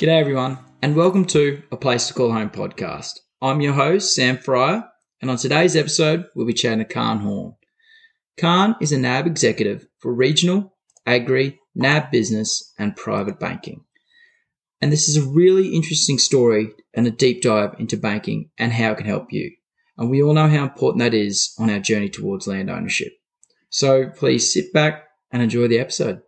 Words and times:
G'day, 0.00 0.18
everyone, 0.18 0.58
and 0.80 0.96
welcome 0.96 1.26
to 1.26 1.62
A 1.70 1.76
Place 1.76 2.08
to 2.08 2.14
Call 2.14 2.32
Home 2.32 2.48
podcast. 2.48 3.18
I'm 3.42 3.60
your 3.60 3.74
host, 3.74 4.14
Sam 4.14 4.38
Fryer, 4.38 4.88
and 5.20 5.30
on 5.30 5.36
today's 5.36 5.76
episode, 5.76 6.24
we'll 6.34 6.46
be 6.46 6.54
chatting 6.54 6.78
to 6.78 6.86
Khan 6.86 7.18
Horne. 7.18 7.52
Khan 8.38 8.76
is 8.80 8.92
a 8.92 8.98
NAB 8.98 9.26
executive 9.26 9.86
for 9.98 10.14
regional, 10.14 10.74
agri, 11.04 11.60
NAB 11.74 12.10
business, 12.10 12.72
and 12.78 12.96
private 12.96 13.38
banking. 13.38 13.84
And 14.80 14.90
this 14.90 15.06
is 15.06 15.18
a 15.18 15.28
really 15.28 15.74
interesting 15.74 16.16
story 16.16 16.70
and 16.94 17.06
a 17.06 17.10
deep 17.10 17.42
dive 17.42 17.74
into 17.78 17.98
banking 17.98 18.48
and 18.56 18.72
how 18.72 18.92
it 18.92 18.96
can 18.96 19.06
help 19.06 19.26
you. 19.34 19.54
And 19.98 20.08
we 20.08 20.22
all 20.22 20.32
know 20.32 20.48
how 20.48 20.62
important 20.62 21.00
that 21.00 21.12
is 21.12 21.52
on 21.58 21.68
our 21.68 21.78
journey 21.78 22.08
towards 22.08 22.46
land 22.46 22.70
ownership. 22.70 23.12
So 23.68 24.08
please 24.08 24.50
sit 24.50 24.72
back 24.72 25.08
and 25.30 25.42
enjoy 25.42 25.68
the 25.68 25.78
episode. 25.78 26.22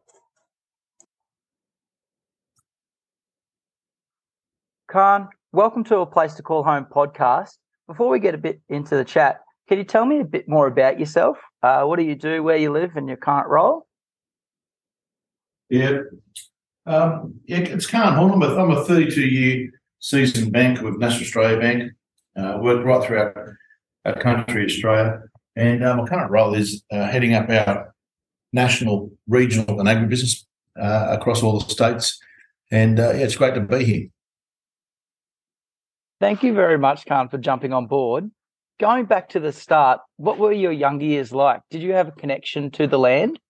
Khan, 4.92 5.30
welcome 5.52 5.84
to 5.84 6.00
a 6.00 6.06
Place 6.06 6.34
to 6.34 6.42
Call 6.42 6.62
Home 6.64 6.84
podcast. 6.84 7.56
Before 7.86 8.10
we 8.10 8.18
get 8.18 8.34
a 8.34 8.38
bit 8.38 8.60
into 8.68 8.94
the 8.94 9.06
chat, 9.06 9.40
can 9.66 9.78
you 9.78 9.84
tell 9.84 10.04
me 10.04 10.20
a 10.20 10.24
bit 10.24 10.46
more 10.50 10.66
about 10.66 11.00
yourself? 11.00 11.38
Uh, 11.62 11.84
what 11.84 11.98
do 11.98 12.04
you 12.04 12.14
do, 12.14 12.42
where 12.42 12.58
you 12.58 12.70
live, 12.70 12.94
and 12.94 13.08
your 13.08 13.16
current 13.16 13.48
role? 13.48 13.86
Yeah, 15.70 16.00
um, 16.84 17.36
it's 17.46 17.86
Khan. 17.86 18.18
I'm 18.18 18.70
a 18.70 18.84
32 18.84 19.22
year 19.22 19.70
seasoned 20.00 20.52
banker 20.52 20.84
with 20.84 20.98
National 20.98 21.22
Australia 21.22 21.58
Bank. 21.58 21.92
Uh, 22.36 22.58
worked 22.60 22.84
right 22.84 23.02
throughout 23.02 23.34
our 24.04 24.20
country, 24.20 24.66
Australia. 24.66 25.22
And 25.56 25.82
uh, 25.82 25.96
my 25.96 26.04
current 26.04 26.30
role 26.30 26.52
is 26.52 26.82
uh, 26.92 27.06
heading 27.06 27.32
up 27.32 27.48
our 27.48 27.94
national, 28.52 29.10
regional, 29.26 29.80
and 29.80 29.88
agribusiness 29.88 30.44
uh, 30.78 31.16
across 31.18 31.42
all 31.42 31.58
the 31.58 31.70
states. 31.70 32.20
And 32.70 33.00
uh, 33.00 33.12
yeah, 33.12 33.24
it's 33.24 33.36
great 33.36 33.54
to 33.54 33.62
be 33.62 33.84
here. 33.84 34.08
Thank 36.22 36.44
you 36.44 36.54
very 36.54 36.78
much, 36.78 37.04
Khan, 37.04 37.28
for 37.28 37.36
jumping 37.36 37.72
on 37.72 37.86
board. 37.88 38.30
Going 38.78 39.06
back 39.06 39.30
to 39.30 39.40
the 39.40 39.50
start, 39.50 39.98
what 40.18 40.38
were 40.38 40.52
your 40.52 40.70
younger 40.70 41.04
years 41.04 41.32
like? 41.32 41.62
Did 41.68 41.82
you 41.82 41.94
have 41.94 42.06
a 42.06 42.12
connection 42.12 42.70
to 42.70 42.86
the 42.86 42.96
land? 42.96 43.40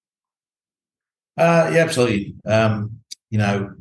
Uh, 1.36 1.70
yeah, 1.70 1.80
absolutely. 1.80 2.34
Um, 2.46 3.00
you 3.28 3.36
know, 3.36 3.74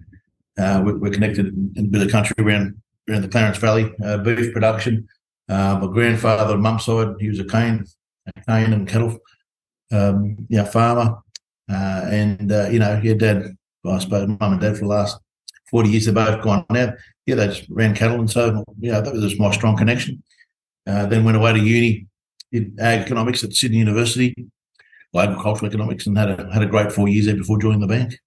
uh, 0.60 0.84
we're, 0.86 0.98
we're, 0.98 1.12
connected 1.14 1.48
in 1.78 1.86
a 1.86 1.88
bit 1.88 2.02
of 2.02 2.12
country 2.12 2.36
around 2.40 2.82
around 3.10 3.22
the 3.22 3.30
Clarence 3.30 3.60
Valley, 3.60 3.94
uh, 4.04 4.18
beef 4.18 4.52
production. 4.52 5.08
Uh, 5.48 5.80
my 5.82 5.88
grandfather 5.88 6.58
mum's 6.58 6.84
side, 6.84 7.16
he 7.22 7.30
was 7.30 7.40
a 7.40 7.46
cane, 7.46 7.86
a 8.28 8.42
cane 8.42 8.74
and 8.74 8.90
cattle, 8.90 9.18
um, 9.94 10.36
yeah, 10.50 10.66
farmer. 10.66 11.16
Uh, 11.72 12.02
and 12.12 12.52
uh, 12.52 12.68
you 12.70 12.80
know, 12.80 13.00
your 13.02 13.16
dad, 13.16 13.56
I 13.86 14.00
suppose, 14.00 14.28
mum 14.28 14.52
and 14.52 14.60
dad 14.60 14.74
for 14.76 14.82
the 14.82 14.88
last 14.88 15.18
forty 15.72 15.90
years, 15.90 16.06
they've 16.06 16.14
both 16.14 16.44
gone 16.44 16.66
now 16.70 16.94
yeah, 17.26 17.36
they 17.36 17.48
just 17.48 17.70
ran 17.70 17.96
cattle, 17.96 18.20
and 18.20 18.30
so 18.30 18.64
yeah, 18.80 19.00
that 19.00 19.14
was 19.14 19.40
my 19.40 19.52
strong 19.52 19.78
connection. 19.78 20.24
Uh, 20.88 21.06
then 21.06 21.24
went 21.24 21.38
away 21.38 21.54
to 21.54 21.60
uni, 21.60 22.08
did 22.52 22.80
ag 22.80 23.02
economics 23.02 23.44
at 23.44 23.54
Sydney 23.54 23.78
University, 23.78 24.34
agricultural 25.16 25.70
economics, 25.70 26.08
and 26.08 26.18
had 26.18 26.40
a 26.40 26.52
had 26.52 26.64
a 26.64 26.68
great 26.68 26.92
four 26.92 27.08
years 27.08 27.28
there 27.28 27.36
before 27.36 27.60
joining 27.60 27.80
the 27.80 27.88
bank. 27.88 28.18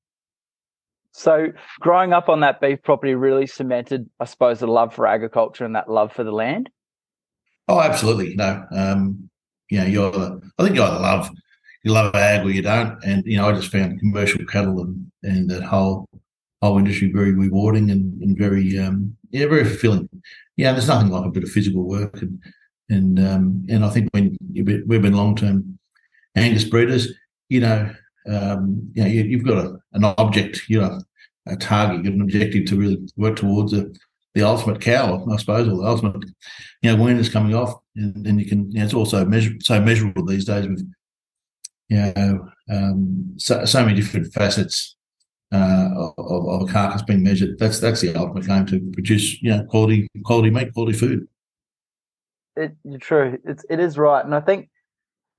So, 1.11 1.49
growing 1.81 2.13
up 2.13 2.29
on 2.29 2.41
that 2.41 2.61
beef 2.61 2.83
property 2.83 3.15
really 3.15 3.47
cemented, 3.47 4.09
I 4.19 4.25
suppose, 4.25 4.61
the 4.61 4.67
love 4.67 4.95
for 4.95 5.07
agriculture 5.07 5.65
and 5.65 5.77
that 5.77 5.91
love 5.91 6.13
for 6.13 6.25
the 6.25 6.33
land. 6.33 6.71
Oh, 7.69 7.81
absolutely. 7.81 8.35
No, 8.37 8.65
um, 8.71 9.29
you 9.71 9.79
know, 9.81 9.87
you're. 9.87 10.41
I 10.59 10.63
think 10.63 10.77
you 10.77 10.83
either 10.83 11.01
love 11.01 11.31
you 11.83 11.93
love 11.93 12.15
ag 12.15 12.47
or 12.47 12.51
you 12.51 12.63
don't, 12.63 13.03
and 13.05 13.25
you 13.27 13.37
know, 13.37 13.49
I 13.49 13.53
just 13.53 13.73
found 13.73 13.99
commercial 13.99 14.45
cattle 14.47 14.81
and 14.81 15.11
and 15.25 15.51
that 15.51 15.65
whole 15.65 16.09
whole 16.65 16.79
industry 16.79 17.13
very 17.13 17.33
rewarding 17.33 17.91
and, 17.91 18.23
and 18.23 18.39
very 18.39 18.79
um, 18.79 19.17
yeah 19.31 19.47
very 19.47 19.65
fulfilling. 19.65 20.09
Yeah, 20.57 20.73
there's 20.73 20.89
nothing 20.89 21.11
like 21.11 21.27
a 21.27 21.31
bit 21.31 21.43
of 21.43 21.51
physical 21.51 21.85
work 21.85 22.23
and 22.23 22.41
and 22.89 23.19
um, 23.19 23.67
and 23.69 23.85
I 23.85 23.91
think 23.91 24.09
when 24.13 24.37
we've 24.53 25.03
been 25.03 25.15
long 25.15 25.37
term 25.37 25.79
Angus 26.37 26.65
breeders, 26.65 27.13
you 27.49 27.61
know, 27.61 27.91
um, 28.29 28.91
you 28.95 29.03
know, 29.03 29.09
you, 29.09 29.39
have 29.39 29.47
got 29.47 29.65
a, 29.65 29.79
an 29.93 30.05
object, 30.19 30.63
you 30.69 30.81
know, 30.81 31.01
a 31.47 31.57
target, 31.57 32.05
you've 32.05 32.15
an 32.15 32.23
objective 32.23 32.67
to 32.67 32.77
really 32.77 33.07
work 33.17 33.37
towards 33.37 33.73
a, 33.73 33.87
the 34.35 34.43
ultimate 34.43 34.81
cow, 34.81 35.25
I 35.31 35.37
suppose, 35.37 35.69
or 35.69 35.77
the 35.77 35.87
ultimate, 35.87 36.25
you 36.83 36.91
know, 36.91 37.03
when 37.03 37.19
it's 37.19 37.29
coming 37.29 37.55
off, 37.55 37.75
and, 37.97 38.27
and 38.27 38.41
you 38.41 38.47
can, 38.47 38.71
you 38.73 38.79
know, 38.79 38.85
it's 38.85 38.95
also 38.95 39.25
measure, 39.25 39.53
so 39.61 39.81
measurable 39.81 40.25
these 40.25 40.45
days 40.45 40.67
with, 40.67 40.91
you 41.89 41.97
know, 42.17 42.49
um, 42.71 43.35
so, 43.37 43.65
so 43.65 43.85
many 43.85 43.95
different 43.95 44.33
facets 44.33 44.97
uh, 45.53 45.89
of, 45.97 46.15
of, 46.19 46.69
a 46.69 46.73
carcass 46.73 47.03
being 47.03 47.23
measured. 47.23 47.59
That's 47.59 47.81
that's 47.81 48.01
the 48.01 48.15
ultimate 48.17 48.49
aim 48.49 48.67
to 48.67 48.81
produce, 48.93 49.41
you 49.43 49.51
know, 49.51 49.65
quality 49.65 50.09
quality 50.25 50.51
meat, 50.51 50.73
quality 50.73 50.97
food. 50.97 51.27
It, 52.57 52.77
true. 53.01 53.39
It's 53.45 53.65
it 53.69 53.81
is 53.81 53.99
right, 53.99 54.25
and 54.25 54.35
I 54.35 54.41
think 54.41 54.69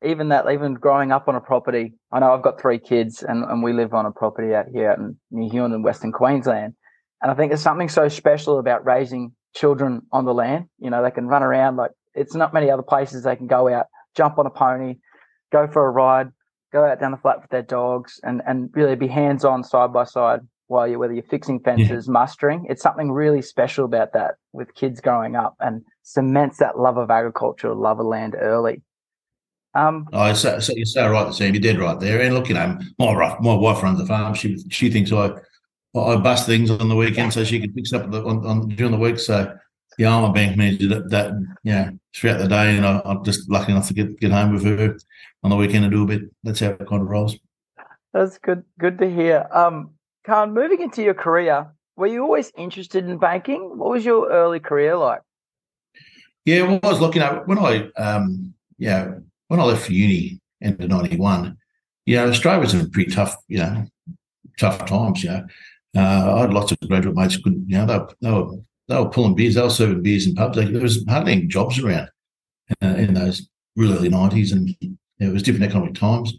even 0.04 0.30
that, 0.30 0.50
even 0.52 0.76
growing 0.76 1.12
up 1.12 1.28
on 1.28 1.36
a 1.36 1.42
property, 1.42 1.94
I 2.12 2.20
know 2.20 2.34
I've 2.34 2.44
got 2.44 2.62
three 2.62 2.80
kids, 2.80 3.24
and, 3.24 3.44
and 3.44 3.64
we 3.64 3.74
live 3.74 3.94
on 3.94 4.06
a 4.06 4.12
property 4.12 4.54
out 4.54 4.68
here 4.72 4.92
in 4.92 5.18
Hughenden 5.32 5.74
in 5.74 5.84
Western 5.84 6.12
Queensland, 6.12 6.76
and 7.22 7.32
I 7.32 7.36
think 7.36 7.50
there's 7.50 7.62
something 7.62 7.90
so 7.90 8.08
special 8.08 8.60
about 8.60 8.86
raising 8.86 9.34
children 9.56 10.02
on 10.12 10.26
the 10.26 10.34
land. 10.34 10.66
You 10.80 10.90
know, 10.90 11.02
they 11.02 11.12
can 11.12 11.28
run 11.28 11.44
around 11.44 11.78
like 11.78 11.92
it's 12.14 12.36
not 12.36 12.54
many 12.54 12.70
other 12.70 12.84
places 12.84 13.24
they 13.24 13.36
can 13.36 13.48
go 13.48 13.74
out, 13.74 13.88
jump 14.16 14.38
on 14.38 14.46
a 14.46 14.50
pony, 14.50 14.96
go 15.52 15.68
for 15.68 15.86
a 15.86 15.90
ride, 15.90 16.32
go 16.76 16.86
out 16.86 17.00
down 17.00 17.12
the 17.12 17.18
flat 17.18 17.42
with 17.42 17.50
their 17.50 17.62
dogs 17.62 18.20
and, 18.24 18.42
and 18.46 18.70
really 18.74 18.96
be 18.96 19.08
hands 19.08 19.46
on 19.46 19.64
side 19.64 19.94
by 19.94 20.04
side 20.04 20.42
while 20.68 20.86
you 20.86 21.00
whether 21.00 21.14
you're 21.14 21.24
fixing 21.24 21.60
fences, 21.60 22.08
yeah. 22.08 22.12
mustering. 22.12 22.66
It's 22.68 22.82
something 22.82 23.12
really 23.12 23.42
special 23.42 23.86
about 23.86 24.12
that 24.14 24.36
with 24.52 24.76
kids 24.76 25.00
growing 25.00 25.38
up 25.38 25.56
and 25.62 25.84
cements 26.04 26.58
that 26.58 26.78
love 26.78 26.98
of 26.98 27.10
agriculture, 27.10 27.74
love 27.74 28.00
of 28.00 28.08
land 28.08 28.36
early. 28.38 28.82
Um, 29.74 30.08
oh, 30.12 30.34
so, 30.34 30.60
so 30.60 30.74
you're 30.76 30.86
so 30.86 31.10
right, 31.10 31.34
Sam. 31.34 31.54
You're 31.54 31.62
dead 31.62 31.80
right 31.80 32.00
there. 32.00 32.22
And 32.22 32.34
look, 32.34 32.50
you 32.50 32.56
know, 32.56 32.78
my 33.00 33.16
wife, 33.16 33.40
my 33.40 33.54
wife 33.54 33.82
runs 33.82 34.02
a 34.02 34.06
farm. 34.06 34.34
She 34.34 34.58
she 34.70 34.90
thinks 34.90 35.14
I 35.14 35.32
I 35.96 36.18
bust 36.18 36.46
things 36.46 36.72
on 36.72 36.90
the 36.90 36.96
weekend 36.96 37.32
so 37.32 37.46
she 37.46 37.60
can 37.60 37.72
fix 37.72 37.94
up 37.94 38.12
the, 38.12 38.22
on, 38.26 38.46
on 38.46 38.68
during 38.70 38.92
the 38.92 38.98
week. 38.98 39.20
So 39.20 39.56
yeah, 39.98 40.16
I'm 40.16 40.26
a 40.26 40.34
bank 40.34 40.58
manager 40.58 40.88
that, 40.90 41.10
that 41.10 41.34
you 41.64 41.72
know 41.72 42.00
throughout 42.16 42.40
the 42.40 42.48
day, 42.48 42.78
and 42.78 42.86
I, 42.86 43.02
am 43.06 43.24
just 43.24 43.50
lucky 43.50 43.72
enough 43.72 43.88
to 43.90 43.94
get 43.94 44.20
get 44.20 44.32
home 44.32 44.54
with 44.54 44.64
her 44.64 44.98
on 45.44 45.50
the 45.50 45.56
weekend 45.56 45.86
and 45.86 45.94
do 45.94 46.04
a 46.04 46.08
bit. 46.08 46.22
That's 46.44 46.60
how 46.60 46.70
it 46.70 46.88
kind 46.88 47.02
of 47.02 47.10
rolls. 47.10 47.36
That's 48.14 48.38
good. 48.38 48.64
Good 48.80 48.98
to 49.00 49.10
hear. 49.10 49.48
Um, 49.52 49.92
Khan, 50.26 50.54
moving 50.54 50.82
into 50.82 51.04
your 51.04 51.14
career, 51.14 51.68
were 51.98 52.08
you 52.08 52.24
always 52.24 52.52
interested 52.58 53.06
in 53.06 53.18
banking? 53.18 53.78
What 53.78 53.92
was 53.92 54.06
your 54.06 54.30
early 54.30 54.60
career 54.60 54.96
like? 54.96 55.22
Yeah, 56.46 56.64
well, 56.64 56.80
I 56.84 56.88
was 56.88 57.02
looking 57.02 57.22
at 57.22 57.48
when 57.48 57.60
I 57.60 57.90
um, 57.98 58.54
yeah 58.78 59.16
when 59.48 59.60
I 59.60 59.64
left 59.64 59.86
for 59.86 59.94
uni 59.94 60.40
end 60.62 60.82
of 60.82 60.90
'91. 60.90 61.58
You 62.06 62.18
know, 62.18 62.30
Australia 62.30 62.62
was 62.62 62.74
in 62.74 62.90
pretty 62.92 63.12
tough, 63.12 63.36
you 63.48 63.58
know, 63.58 63.86
tough 64.60 64.86
times. 64.86 65.24
You 65.24 65.32
know, 65.32 65.48
uh, 65.96 66.36
I 66.36 66.42
had 66.42 66.54
lots 66.54 66.72
of 66.72 66.80
graduate 66.88 67.16
mates 67.16 67.36
who 67.36 67.42
couldn't, 67.42 67.68
you 67.68 67.78
know, 67.78 67.86
they, 67.86 68.00
they 68.22 68.32
were 68.32 68.58
they 68.88 68.98
were 68.98 69.10
pulling 69.10 69.36
beers, 69.36 69.56
they 69.56 69.62
were 69.62 69.70
serving 69.70 70.04
beers 70.04 70.28
in 70.28 70.36
pubs. 70.36 70.58
there 70.58 70.82
was 70.82 71.04
hardly 71.08 71.34
any 71.34 71.46
jobs 71.48 71.80
around 71.80 72.10
uh, 72.84 72.88
in 72.88 73.14
those 73.14 73.50
really 73.76 73.98
early 73.98 74.10
nineties, 74.10 74.52
and 74.52 74.76
it 75.20 75.34
was 75.34 75.44
different 75.44 75.66
economic 75.66 75.96
times. 75.96 76.34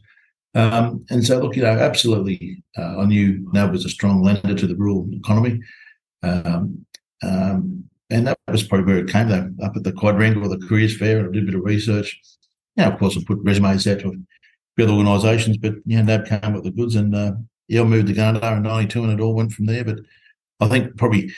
Um, 0.55 1.05
and 1.11 1.25
so, 1.25 1.39
look, 1.39 1.57
you 1.57 1.63
know, 1.63 1.69
absolutely, 1.69 2.63
uh, 2.79 3.01
I 3.01 3.05
knew 3.05 3.47
NAB 3.53 3.73
was 3.73 3.85
a 3.85 3.91
strong 3.91 4.23
lender 4.23 4.55
to 4.55 4.67
the 4.67 4.77
rural 4.77 5.07
economy, 5.13 5.61
um, 6.23 6.87
um, 7.23 7.85
and 8.09 8.27
that 8.27 8.39
was 8.49 8.63
probably 8.63 8.87
where 8.87 9.05
it 9.05 9.11
came. 9.11 9.29
Though 9.29 9.53
up 9.63 9.77
at 9.77 9.85
the 9.85 9.93
quadrangle, 9.93 10.49
the 10.49 10.67
careers 10.67 10.97
fair, 10.97 11.19
and 11.19 11.29
I 11.29 11.33
did 11.33 11.43
a 11.43 11.47
bit 11.47 11.55
of 11.57 11.65
research. 11.65 12.19
Now, 12.77 12.91
of 12.91 12.99
course, 12.99 13.19
I 13.19 13.23
put 13.27 13.39
resumes 13.43 13.87
out 13.87 14.01
to 14.01 14.15
other 14.81 14.93
organisations, 14.93 15.59
but 15.59 15.75
yeah, 15.85 16.03
NAB 16.03 16.27
came 16.27 16.53
with 16.55 16.65
the 16.65 16.71
goods, 16.71 16.95
and 16.95 17.15
uh, 17.15 17.33
yeah, 17.69 17.83
I 17.83 17.85
moved 17.85 18.07
to 18.09 18.15
Gunnedah 18.15 18.57
in 18.57 18.63
'92, 18.63 19.03
and 19.03 19.13
it 19.13 19.23
all 19.23 19.35
went 19.35 19.53
from 19.53 19.67
there. 19.67 19.85
But 19.85 19.99
I 20.61 20.69
think 20.69 20.97
probably 20.97 21.31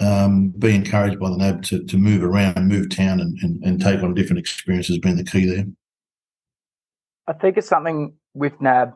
um, 0.00 0.50
be 0.50 0.74
encouraged 0.74 1.18
by 1.18 1.30
the 1.30 1.36
NAB 1.36 1.62
to, 1.64 1.84
to 1.84 1.96
move 1.96 2.22
around, 2.22 2.68
move 2.68 2.90
town, 2.90 3.20
and, 3.20 3.36
and, 3.42 3.62
and 3.64 3.80
take 3.80 4.02
on 4.02 4.14
different 4.14 4.38
experiences 4.38 4.96
has 4.96 4.98
been 4.98 5.16
the 5.16 5.24
key 5.24 5.46
there. 5.46 5.66
I 7.26 7.32
think 7.32 7.56
it's 7.56 7.68
something 7.68 8.14
with 8.34 8.60
NAB. 8.60 8.92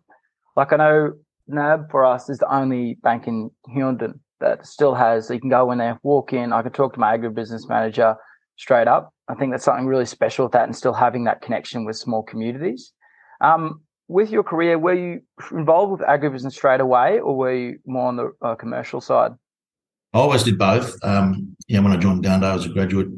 Like 0.56 0.72
I 0.72 0.76
know 0.76 1.12
NAB 1.48 1.90
for 1.90 2.04
us 2.04 2.28
is 2.28 2.38
the 2.38 2.52
only 2.54 2.98
bank 3.02 3.26
in 3.26 3.50
Hughenden 3.68 4.20
that 4.40 4.66
still 4.66 4.94
has. 4.94 5.30
You 5.30 5.40
can 5.40 5.50
go 5.50 5.70
in 5.70 5.78
there, 5.78 5.98
walk 6.02 6.32
in. 6.32 6.52
I 6.52 6.62
can 6.62 6.72
talk 6.72 6.94
to 6.94 7.00
my 7.00 7.16
agribusiness 7.16 7.68
manager 7.68 8.16
straight 8.56 8.88
up. 8.88 9.12
I 9.28 9.34
think 9.34 9.52
that's 9.52 9.64
something 9.64 9.86
really 9.86 10.06
special 10.06 10.44
with 10.44 10.52
that, 10.52 10.64
and 10.64 10.76
still 10.76 10.92
having 10.92 11.24
that 11.24 11.42
connection 11.42 11.84
with 11.84 11.96
small 11.96 12.22
communities. 12.22 12.92
Um, 13.40 13.82
with 14.08 14.30
your 14.30 14.42
career, 14.42 14.78
were 14.78 14.94
you 14.94 15.20
involved 15.50 15.92
with 15.92 16.08
agribusiness 16.08 16.52
straight 16.52 16.80
away, 16.80 17.18
or 17.18 17.36
were 17.36 17.54
you 17.54 17.78
more 17.86 18.08
on 18.08 18.16
the 18.16 18.32
uh, 18.42 18.54
commercial 18.54 19.00
side? 19.00 19.32
I 20.12 20.18
always 20.18 20.42
did 20.42 20.58
both. 20.58 20.96
Um, 21.02 21.56
yeah, 21.68 21.80
when 21.80 21.92
I 21.92 21.96
joined 21.96 22.24
Gunnedah 22.24 22.56
as 22.56 22.66
a 22.66 22.70
graduate, 22.70 23.08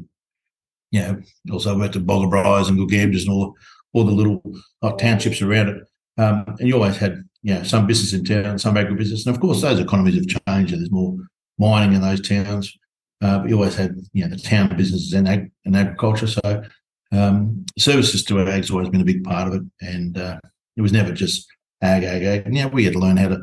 yeah, 0.91 1.15
also 1.51 1.77
worked 1.77 1.95
at 1.95 2.03
Boggabri 2.03 2.69
and 2.69 2.77
Gulgambas 2.77 3.21
and 3.21 3.29
all, 3.29 3.55
all 3.93 4.05
the 4.05 4.11
little 4.11 4.41
like, 4.81 4.97
townships 4.97 5.41
around 5.41 5.69
it. 5.69 5.83
Um, 6.17 6.45
and 6.59 6.67
you 6.67 6.75
always 6.75 6.97
had, 6.97 7.23
you 7.41 7.53
know, 7.53 7.63
some 7.63 7.85
business 7.85 8.13
in 8.13 8.23
town, 8.23 8.57
some 8.57 8.75
agribusiness. 8.75 9.25
And 9.25 9.35
of 9.35 9.41
course, 9.41 9.61
those 9.61 9.79
economies 9.79 10.15
have 10.15 10.27
changed 10.47 10.71
and 10.71 10.81
there's 10.81 10.91
more 10.91 11.17
mining 11.57 11.93
in 11.93 12.01
those 12.01 12.25
towns. 12.25 12.73
Uh, 13.21 13.39
but 13.39 13.49
you 13.49 13.55
always 13.55 13.75
had 13.75 13.95
you 14.13 14.23
know 14.23 14.29
the 14.29 14.41
town 14.41 14.75
businesses 14.75 15.13
and, 15.13 15.27
ag- 15.27 15.51
and 15.65 15.75
agriculture. 15.75 16.27
So 16.27 16.63
um, 17.11 17.65
services 17.77 18.23
to 18.25 18.39
ag's 18.47 18.71
always 18.71 18.89
been 18.89 19.01
a 19.01 19.05
big 19.05 19.23
part 19.23 19.47
of 19.47 19.55
it, 19.55 19.63
and 19.81 20.17
uh, 20.17 20.39
it 20.75 20.81
was 20.81 20.91
never 20.91 21.11
just 21.13 21.47
ag, 21.81 22.03
ag, 22.03 22.23
ag. 22.23 22.53
Yeah, 22.53 22.67
we 22.67 22.83
had 22.83 22.93
to 22.93 22.99
learn 22.99 23.17
how 23.17 23.29
to 23.29 23.39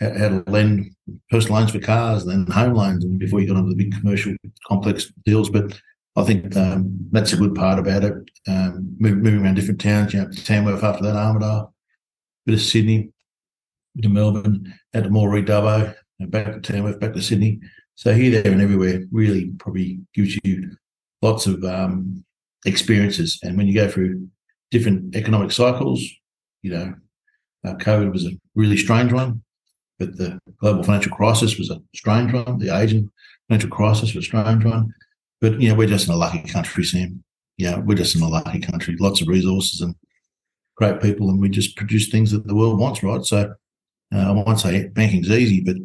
how 0.00 0.28
to 0.28 0.44
lend 0.46 0.94
personal 1.30 1.58
loans 1.58 1.70
for 1.70 1.78
cars, 1.78 2.24
then 2.24 2.46
home 2.46 2.74
loans, 2.74 3.04
and 3.04 3.18
before 3.18 3.40
you 3.40 3.46
got 3.46 3.56
into 3.56 3.70
the 3.70 3.76
big 3.76 3.98
commercial 3.98 4.34
complex 4.66 5.12
deals. 5.24 5.50
But 5.50 5.78
I 6.16 6.24
think 6.24 6.56
um, 6.56 6.96
that's 7.10 7.32
a 7.32 7.36
good 7.36 7.54
part 7.54 7.78
about 7.78 8.04
it. 8.04 8.14
Um, 8.48 8.96
moving 8.98 9.42
around 9.42 9.54
different 9.54 9.80
towns, 9.80 10.12
you 10.12 10.20
know, 10.20 10.30
Tamworth 10.30 10.84
after 10.84 11.02
that, 11.04 11.14
Armidale, 11.14 11.72
bit 12.46 12.54
of 12.54 12.60
Sydney, 12.60 13.10
to 14.02 14.08
Melbourne, 14.08 14.74
out 14.94 15.04
to 15.04 15.10
Moree, 15.10 15.46
Dubbo, 15.46 15.94
back 16.20 16.46
to 16.46 16.60
Tamworth, 16.60 17.00
back 17.00 17.12
to 17.14 17.22
Sydney. 17.22 17.60
So 17.96 18.12
here, 18.12 18.42
there, 18.42 18.52
and 18.52 18.60
everywhere 18.60 19.04
really 19.12 19.52
probably 19.58 20.00
gives 20.14 20.38
you 20.42 20.76
lots 21.22 21.46
of 21.46 21.62
um, 21.64 22.24
experiences. 22.66 23.38
And 23.42 23.56
when 23.56 23.66
you 23.66 23.74
go 23.74 23.88
through 23.88 24.28
different 24.70 25.14
economic 25.14 25.52
cycles, 25.52 26.04
you 26.62 26.72
know, 26.72 26.94
uh, 27.64 27.74
COVID 27.74 28.12
was 28.12 28.26
a 28.26 28.32
really 28.54 28.76
strange 28.76 29.12
one, 29.12 29.42
but 29.98 30.16
the 30.16 30.38
global 30.60 30.82
financial 30.82 31.12
crisis 31.12 31.58
was 31.58 31.70
a 31.70 31.80
strange 31.94 32.32
one. 32.32 32.58
The 32.58 32.76
Asian 32.76 33.10
financial 33.48 33.70
crisis 33.70 34.14
was 34.14 34.24
a 34.24 34.28
strange 34.28 34.64
one. 34.64 34.92
But, 35.40 35.60
you 35.60 35.68
know, 35.68 35.74
we're 35.74 35.88
just 35.88 36.08
in 36.08 36.14
a 36.14 36.16
lucky 36.16 36.42
country, 36.42 36.84
Sam. 36.84 37.22
Yeah, 37.56 37.78
we're 37.78 37.96
just 37.96 38.16
in 38.16 38.22
a 38.22 38.28
lucky 38.28 38.60
country, 38.60 38.96
lots 38.98 39.20
of 39.20 39.28
resources 39.28 39.80
and 39.80 39.94
great 40.76 41.00
people, 41.00 41.30
and 41.30 41.40
we 41.40 41.48
just 41.48 41.76
produce 41.76 42.08
things 42.08 42.32
that 42.32 42.46
the 42.46 42.54
world 42.54 42.80
wants, 42.80 43.02
right? 43.02 43.24
So 43.24 43.54
uh, 44.14 44.18
I 44.18 44.30
won't 44.32 44.58
say 44.58 44.88
banking's 44.88 45.30
easy, 45.30 45.60
but 45.60 45.76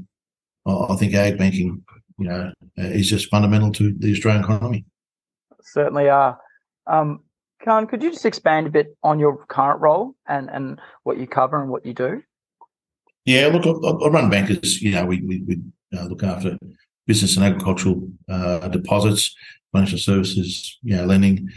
I 0.65 0.95
think 0.95 1.13
ag 1.13 1.37
banking, 1.37 1.83
you 2.17 2.27
know, 2.27 2.51
is 2.77 3.09
just 3.09 3.29
fundamental 3.29 3.71
to 3.73 3.93
the 3.97 4.11
Australian 4.11 4.43
economy. 4.43 4.85
Certainly 5.61 6.09
are. 6.09 6.39
Um, 6.87 7.21
Khan, 7.63 7.85
could 7.85 8.01
you 8.01 8.11
just 8.11 8.25
expand 8.25 8.67
a 8.67 8.71
bit 8.71 8.97
on 9.03 9.19
your 9.19 9.45
current 9.45 9.81
role 9.81 10.15
and, 10.27 10.49
and 10.49 10.79
what 11.03 11.17
you 11.17 11.27
cover 11.27 11.61
and 11.61 11.69
what 11.69 11.85
you 11.85 11.93
do? 11.93 12.23
Yeah, 13.29 13.45
look, 13.45 13.67
I, 13.67 13.89
I 13.89 14.09
run 14.09 14.31
bankers. 14.31 14.81
You 14.81 14.93
know, 14.93 15.05
we 15.05 15.21
we, 15.21 15.43
we 15.45 15.59
uh, 15.95 16.05
look 16.05 16.23
after 16.23 16.57
business 17.05 17.37
and 17.37 17.45
agricultural 17.45 18.09
uh, 18.27 18.67
deposits, 18.69 19.35
financial 19.71 19.99
services, 19.99 20.79
you 20.81 20.95
know, 20.95 21.05
lending. 21.05 21.47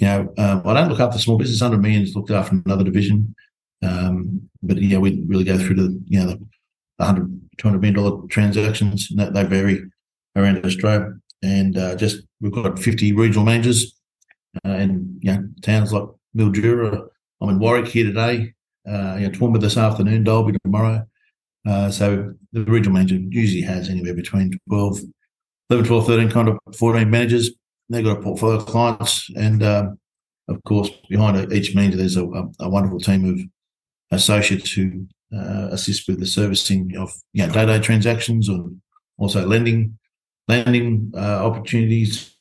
You 0.00 0.06
know, 0.08 0.34
um, 0.38 0.62
I 0.64 0.74
don't 0.74 0.88
look 0.88 0.98
after 0.98 1.20
small 1.20 1.38
business. 1.38 1.62
Under 1.62 1.78
me 1.78 2.02
is 2.02 2.16
looked 2.16 2.32
after 2.32 2.60
another 2.66 2.82
division. 2.82 3.32
Um, 3.80 4.50
but 4.60 4.78
yeah, 4.78 4.98
we 4.98 5.22
really 5.28 5.44
go 5.44 5.56
through 5.56 5.76
the 5.76 6.02
you 6.08 6.18
know 6.18 6.26
the 6.26 6.38
100 6.96 7.40
200 7.58 7.78
million 7.78 7.94
dollar 7.94 8.26
transactions. 8.26 9.12
And 9.12 9.32
they 9.32 9.44
vary 9.44 9.84
around 10.34 10.64
Australia, 10.66 11.12
and 11.44 11.78
uh, 11.78 11.94
just 11.94 12.24
we've 12.40 12.50
got 12.50 12.76
50 12.76 13.12
regional 13.12 13.44
managers 13.44 13.94
uh, 14.66 14.70
in 14.70 15.16
you 15.20 15.32
know, 15.32 15.48
towns 15.62 15.92
like 15.92 16.08
Mildura. 16.36 17.06
I'm 17.40 17.50
in 17.50 17.60
Warwick 17.60 17.86
here 17.86 18.06
today. 18.06 18.52
Uh, 18.84 19.14
you 19.16 19.28
know, 19.28 19.30
Toowoomba 19.30 19.60
this 19.60 19.76
afternoon, 19.76 20.24
Dalby 20.24 20.58
tomorrow. 20.64 21.06
Uh, 21.66 21.90
so 21.90 22.32
the 22.52 22.64
regional 22.64 22.94
manager 22.94 23.16
usually 23.16 23.62
has 23.62 23.88
anywhere 23.88 24.14
between 24.14 24.58
12, 24.68 25.00
11, 25.70 25.86
12, 25.86 26.06
13, 26.06 26.30
kind 26.30 26.48
of 26.48 26.58
14 26.76 27.08
managers. 27.10 27.50
They've 27.88 28.04
got 28.04 28.18
a 28.18 28.22
portfolio 28.22 28.56
of 28.56 28.66
clients. 28.66 29.28
And 29.36 29.62
um, 29.62 29.98
of 30.48 30.62
course, 30.64 30.90
behind 31.08 31.52
each 31.52 31.74
manager, 31.74 31.98
there's 31.98 32.16
a, 32.16 32.24
a, 32.60 32.68
wonderful 32.68 33.00
team 33.00 33.28
of 33.28 33.40
associates 34.16 34.72
who 34.72 35.06
uh, 35.34 35.68
assist 35.70 36.08
with 36.08 36.18
the 36.18 36.26
servicing 36.26 36.96
of 36.96 37.12
you 37.32 37.46
know, 37.46 37.52
day-to-day 37.52 37.80
transactions 37.80 38.48
or 38.48 38.70
also 39.18 39.46
lending, 39.46 39.98
lending 40.48 41.12
uh, 41.14 41.44
opportunities, 41.44 42.36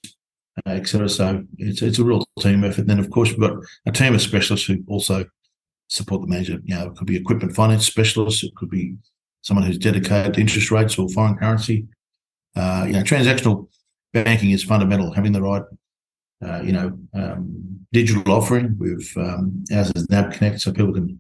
uh, 0.66 0.72
etc. 0.72 1.10
So 1.10 1.44
it's 1.58 1.82
it's 1.82 2.00
a 2.00 2.04
real 2.04 2.26
team 2.40 2.64
effort. 2.64 2.82
And 2.82 2.90
then 2.90 3.00
of 3.00 3.10
course 3.10 3.30
we've 3.30 3.40
got 3.40 3.58
a 3.86 3.92
team 3.92 4.16
of 4.16 4.22
specialists 4.22 4.68
who 4.68 4.84
also 4.88 5.26
support 5.90 6.22
the 6.22 6.28
manager. 6.28 6.60
You 6.64 6.76
know, 6.76 6.88
it 6.88 6.96
could 6.96 7.08
be 7.08 7.18
equipment 7.18 7.56
finance 7.56 7.86
specialists, 7.86 8.44
it 8.44 8.56
could 8.56 8.70
be 8.70 8.96
someone 9.42 9.66
who's 9.66 9.78
dedicated 9.78 10.34
to 10.34 10.42
interest 10.42 10.72
rates 10.72 10.98
or 10.98 11.10
foreign 11.10 11.36
currency. 11.36 11.88
Uh, 12.56 12.86
you 12.88 12.94
know, 12.94 13.04
transactional 13.04 13.68
banking 14.14 14.52
is 14.52 14.64
fundamental. 14.64 15.14
Having 15.14 15.34
the 15.34 15.42
right, 15.42 15.64
uh, 16.46 16.62
you 16.62 16.72
know, 16.72 16.98
um, 17.14 17.86
digital 17.92 18.32
offering 18.34 18.78
with 18.78 19.12
um, 19.18 19.64
ours 19.74 19.92
is 19.96 20.10
NAB 20.10 20.34
Connect, 20.34 20.62
so 20.62 20.72
people 20.72 20.94
can 20.94 21.20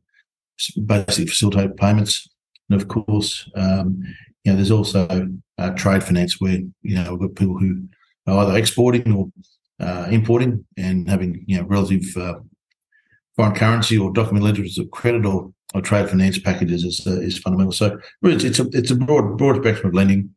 basically 0.85 1.27
facilitate 1.27 1.77
payments. 1.77 2.29
And 2.69 2.79
of 2.79 2.87
course, 2.87 3.49
um, 3.55 4.01
you 4.43 4.51
know, 4.51 4.55
there's 4.55 4.71
also 4.71 5.29
uh, 5.57 5.69
trade 5.71 6.03
finance 6.03 6.39
where 6.39 6.59
you 6.81 6.95
know 6.95 7.11
we've 7.11 7.29
got 7.29 7.35
people 7.35 7.57
who 7.57 7.83
are 8.27 8.39
either 8.39 8.57
exporting 8.57 9.11
or 9.11 9.31
uh, 9.79 10.07
importing 10.09 10.65
and 10.77 11.09
having 11.09 11.43
you 11.47 11.57
know 11.57 11.63
relative 11.63 12.05
uh, 12.17 12.35
foreign 13.39 13.55
currency 13.55 13.97
or 13.97 14.11
document 14.11 14.43
letters 14.43 14.77
of 14.77 14.91
credit 14.91 15.25
or, 15.25 15.49
or 15.73 15.81
trade 15.81 16.09
finance 16.09 16.37
packages 16.37 16.83
is, 16.83 17.07
uh, 17.07 17.21
is 17.21 17.37
fundamental. 17.37 17.71
So 17.71 17.97
it's, 18.23 18.43
it's 18.43 18.59
a 18.59 18.67
it's 18.73 18.91
a 18.91 18.95
broad 18.95 19.37
broad 19.37 19.61
spectrum 19.61 19.87
of 19.87 19.93
lending, 19.93 20.35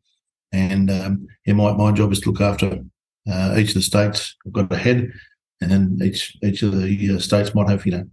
and 0.53 0.89
um, 0.89 1.27
yeah, 1.45 1.53
my 1.53 1.73
my 1.73 1.91
job 1.91 2.13
is 2.13 2.21
to 2.21 2.31
look 2.31 2.39
after 2.39 2.79
uh, 3.29 3.55
each 3.57 3.69
of 3.69 3.73
the 3.73 3.81
states. 3.81 4.37
I've 4.45 4.53
got 4.53 4.71
a 4.71 4.77
head, 4.77 5.11
and 5.59 5.69
then 5.69 5.99
each 6.01 6.37
each 6.41 6.63
of 6.63 6.71
the 6.71 7.15
uh, 7.15 7.19
states 7.19 7.53
might 7.53 7.67
have 7.67 7.85
you 7.85 7.91
know 7.91 8.05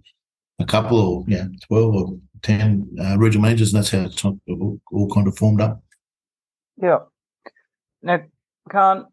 a 0.58 0.64
couple 0.64 0.98
or 0.98 1.24
yeah 1.28 1.46
twelve 1.68 1.94
or 1.94 2.18
ten 2.42 2.88
uh, 3.00 3.16
regional 3.16 3.42
managers, 3.42 3.72
and 3.72 3.78
that's 3.80 3.92
how 3.92 4.00
it's 4.06 4.24
all, 4.24 4.80
all 4.90 5.08
kind 5.14 5.28
of 5.28 5.38
formed 5.38 5.60
up. 5.60 5.80
Yeah. 6.82 6.98
Now, 8.02 8.22
Khan, 8.68 9.06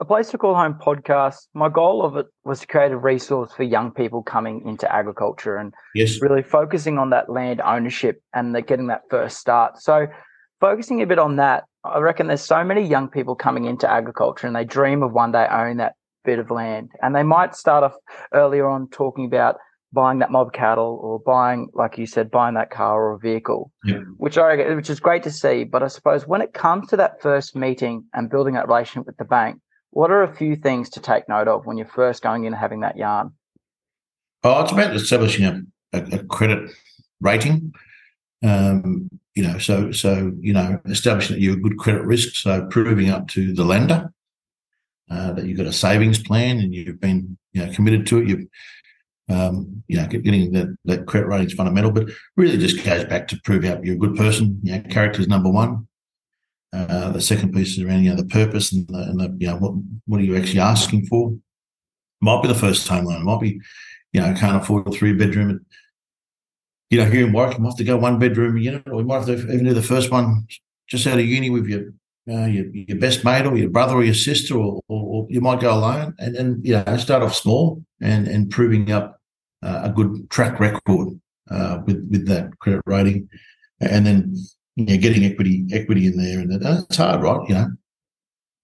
a 0.00 0.04
Place 0.04 0.30
to 0.30 0.38
Call 0.38 0.54
Home 0.54 0.74
podcast, 0.74 1.48
my 1.54 1.68
goal 1.68 2.04
of 2.04 2.16
it 2.16 2.26
was 2.44 2.60
to 2.60 2.66
create 2.66 2.92
a 2.92 2.96
resource 2.96 3.52
for 3.52 3.64
young 3.64 3.90
people 3.90 4.22
coming 4.22 4.62
into 4.66 4.92
agriculture 4.92 5.56
and 5.56 5.74
yes. 5.94 6.20
really 6.20 6.42
focusing 6.42 6.98
on 6.98 7.10
that 7.10 7.28
land 7.28 7.60
ownership 7.60 8.22
and 8.32 8.54
the, 8.54 8.62
getting 8.62 8.86
that 8.88 9.02
first 9.10 9.38
start. 9.38 9.78
So, 9.78 10.06
focusing 10.60 11.02
a 11.02 11.06
bit 11.06 11.18
on 11.18 11.36
that, 11.36 11.64
I 11.84 11.98
reckon 11.98 12.28
there's 12.28 12.42
so 12.42 12.62
many 12.62 12.82
young 12.82 13.08
people 13.08 13.34
coming 13.34 13.64
into 13.64 13.90
agriculture 13.90 14.46
and 14.46 14.54
they 14.54 14.64
dream 14.64 15.02
of 15.02 15.12
one 15.12 15.32
day 15.32 15.46
owning 15.50 15.78
that 15.78 15.94
bit 16.24 16.38
of 16.38 16.50
land. 16.50 16.90
And 17.02 17.14
they 17.14 17.24
might 17.24 17.56
start 17.56 17.82
off 17.82 17.94
earlier 18.32 18.68
on 18.68 18.88
talking 18.88 19.24
about 19.24 19.56
buying 19.92 20.20
that 20.20 20.30
mob 20.30 20.52
cattle 20.52 20.98
or 21.02 21.18
buying, 21.18 21.68
like 21.74 21.98
you 21.98 22.06
said, 22.06 22.30
buying 22.30 22.54
that 22.54 22.70
car 22.70 23.02
or 23.02 23.12
a 23.14 23.18
vehicle, 23.18 23.70
yeah. 23.84 23.98
which 24.16 24.38
I 24.38 24.74
which 24.74 24.88
is 24.88 25.00
great 25.00 25.22
to 25.24 25.30
see. 25.30 25.64
But 25.64 25.82
I 25.82 25.88
suppose 25.88 26.26
when 26.26 26.40
it 26.40 26.54
comes 26.54 26.88
to 26.88 26.96
that 26.96 27.20
first 27.20 27.54
meeting 27.54 28.04
and 28.14 28.30
building 28.30 28.54
that 28.54 28.68
relationship 28.68 29.06
with 29.06 29.16
the 29.16 29.24
bank, 29.24 29.60
what 29.92 30.10
are 30.10 30.22
a 30.22 30.34
few 30.34 30.56
things 30.56 30.90
to 30.90 31.00
take 31.00 31.28
note 31.28 31.48
of 31.48 31.66
when 31.66 31.76
you're 31.76 31.86
first 31.86 32.22
going 32.22 32.44
in 32.44 32.52
and 32.52 32.60
having 32.60 32.80
that 32.80 32.96
yarn? 32.96 33.32
Oh, 34.42 34.62
it's 34.62 34.72
about 34.72 34.96
establishing 34.96 35.44
a, 35.44 35.62
a, 35.92 36.02
a 36.16 36.24
credit 36.24 36.70
rating. 37.20 37.72
Um, 38.42 39.08
you 39.34 39.44
know, 39.44 39.58
so 39.58 39.92
so 39.92 40.32
you 40.40 40.52
know, 40.52 40.80
establishing 40.86 41.36
that 41.36 41.42
you're 41.42 41.56
a 41.56 41.60
good 41.60 41.78
credit 41.78 42.02
risk, 42.02 42.34
so 42.34 42.66
proving 42.66 43.10
up 43.10 43.28
to 43.28 43.52
the 43.52 43.64
lender 43.64 44.12
uh, 45.10 45.32
that 45.32 45.46
you've 45.46 45.58
got 45.58 45.66
a 45.66 45.72
savings 45.72 46.22
plan 46.22 46.58
and 46.58 46.74
you've 46.74 47.00
been 47.00 47.38
you 47.52 47.64
know 47.64 47.72
committed 47.72 48.06
to 48.08 48.18
it. 48.18 48.28
You've 48.28 48.48
um, 49.28 49.82
you 49.88 49.96
know, 49.96 50.06
getting 50.06 50.52
that, 50.52 50.76
that 50.84 51.06
credit 51.06 51.26
rating 51.26 51.46
is 51.46 51.52
fundamental, 51.54 51.92
but 51.92 52.08
really 52.36 52.58
just 52.58 52.84
goes 52.84 53.04
back 53.04 53.28
to 53.28 53.40
prove 53.44 53.64
up 53.64 53.84
you're 53.84 53.94
a 53.94 53.98
good 53.98 54.16
person. 54.16 54.58
You 54.62 54.72
know, 54.72 54.80
character 54.88 55.20
is 55.20 55.28
number 55.28 55.50
one. 55.50 55.86
Uh, 56.72 57.10
the 57.10 57.20
second 57.20 57.52
piece 57.52 57.76
is 57.76 57.84
around 57.84 58.02
you 58.02 58.10
know 58.10 58.16
the 58.16 58.24
purpose 58.24 58.72
and 58.72 58.88
the, 58.88 58.98
and 58.98 59.20
the 59.20 59.36
you 59.38 59.46
know 59.46 59.56
what 59.56 59.74
what 60.06 60.20
are 60.20 60.24
you 60.24 60.36
actually 60.36 60.60
asking 60.60 61.04
for? 61.06 61.36
Might 62.20 62.42
be 62.42 62.48
the 62.48 62.54
first 62.54 62.88
home 62.88 63.04
loan. 63.04 63.24
Might 63.24 63.40
be 63.40 63.60
you 64.12 64.20
know 64.20 64.34
can't 64.34 64.62
afford 64.62 64.88
a 64.88 64.90
three 64.90 65.12
bedroom. 65.12 65.64
You 66.88 66.98
know 66.98 67.10
here 67.10 67.26
in 67.26 67.32
Warwick, 67.32 67.58
you 67.58 67.62
might 67.62 67.70
have 67.70 67.78
to 67.78 67.84
go 67.84 67.96
one 67.96 68.18
bedroom 68.18 68.56
unit, 68.56 68.84
or 68.86 69.02
might 69.02 69.16
have 69.16 69.26
to 69.26 69.52
even 69.52 69.64
do 69.64 69.74
the 69.74 69.82
first 69.82 70.10
one 70.10 70.46
just 70.88 71.06
out 71.06 71.18
of 71.18 71.26
uni 71.26 71.50
with 71.50 71.66
your 71.66 71.92
uh, 72.30 72.46
your, 72.46 72.66
your 72.72 72.98
best 72.98 73.24
mate 73.24 73.46
or 73.46 73.56
your 73.56 73.70
brother 73.70 73.94
or 73.94 74.04
your 74.04 74.14
sister, 74.14 74.56
or, 74.56 74.80
or, 74.88 75.02
or 75.14 75.26
you 75.28 75.40
might 75.40 75.60
go 75.60 75.74
alone 75.74 76.14
and, 76.18 76.36
and 76.36 76.64
you 76.64 76.72
know 76.72 76.96
start 76.96 77.22
off 77.22 77.34
small 77.34 77.82
and 78.00 78.28
and 78.28 78.50
proving 78.50 78.90
up 78.92 79.20
uh, 79.62 79.82
a 79.84 79.90
good 79.90 80.30
track 80.30 80.58
record 80.58 81.08
uh, 81.50 81.80
with 81.84 82.08
with 82.10 82.26
that 82.28 82.58
credit 82.60 82.82
rating, 82.86 83.28
and 83.80 84.06
then 84.06 84.34
you 84.76 84.86
know, 84.86 84.96
getting 84.96 85.24
equity 85.24 85.66
equity 85.72 86.06
in 86.06 86.16
there, 86.16 86.40
and 86.40 86.52
it's 86.52 86.96
hard, 86.96 87.22
right? 87.22 87.48
You 87.48 87.54
know, 87.54 87.68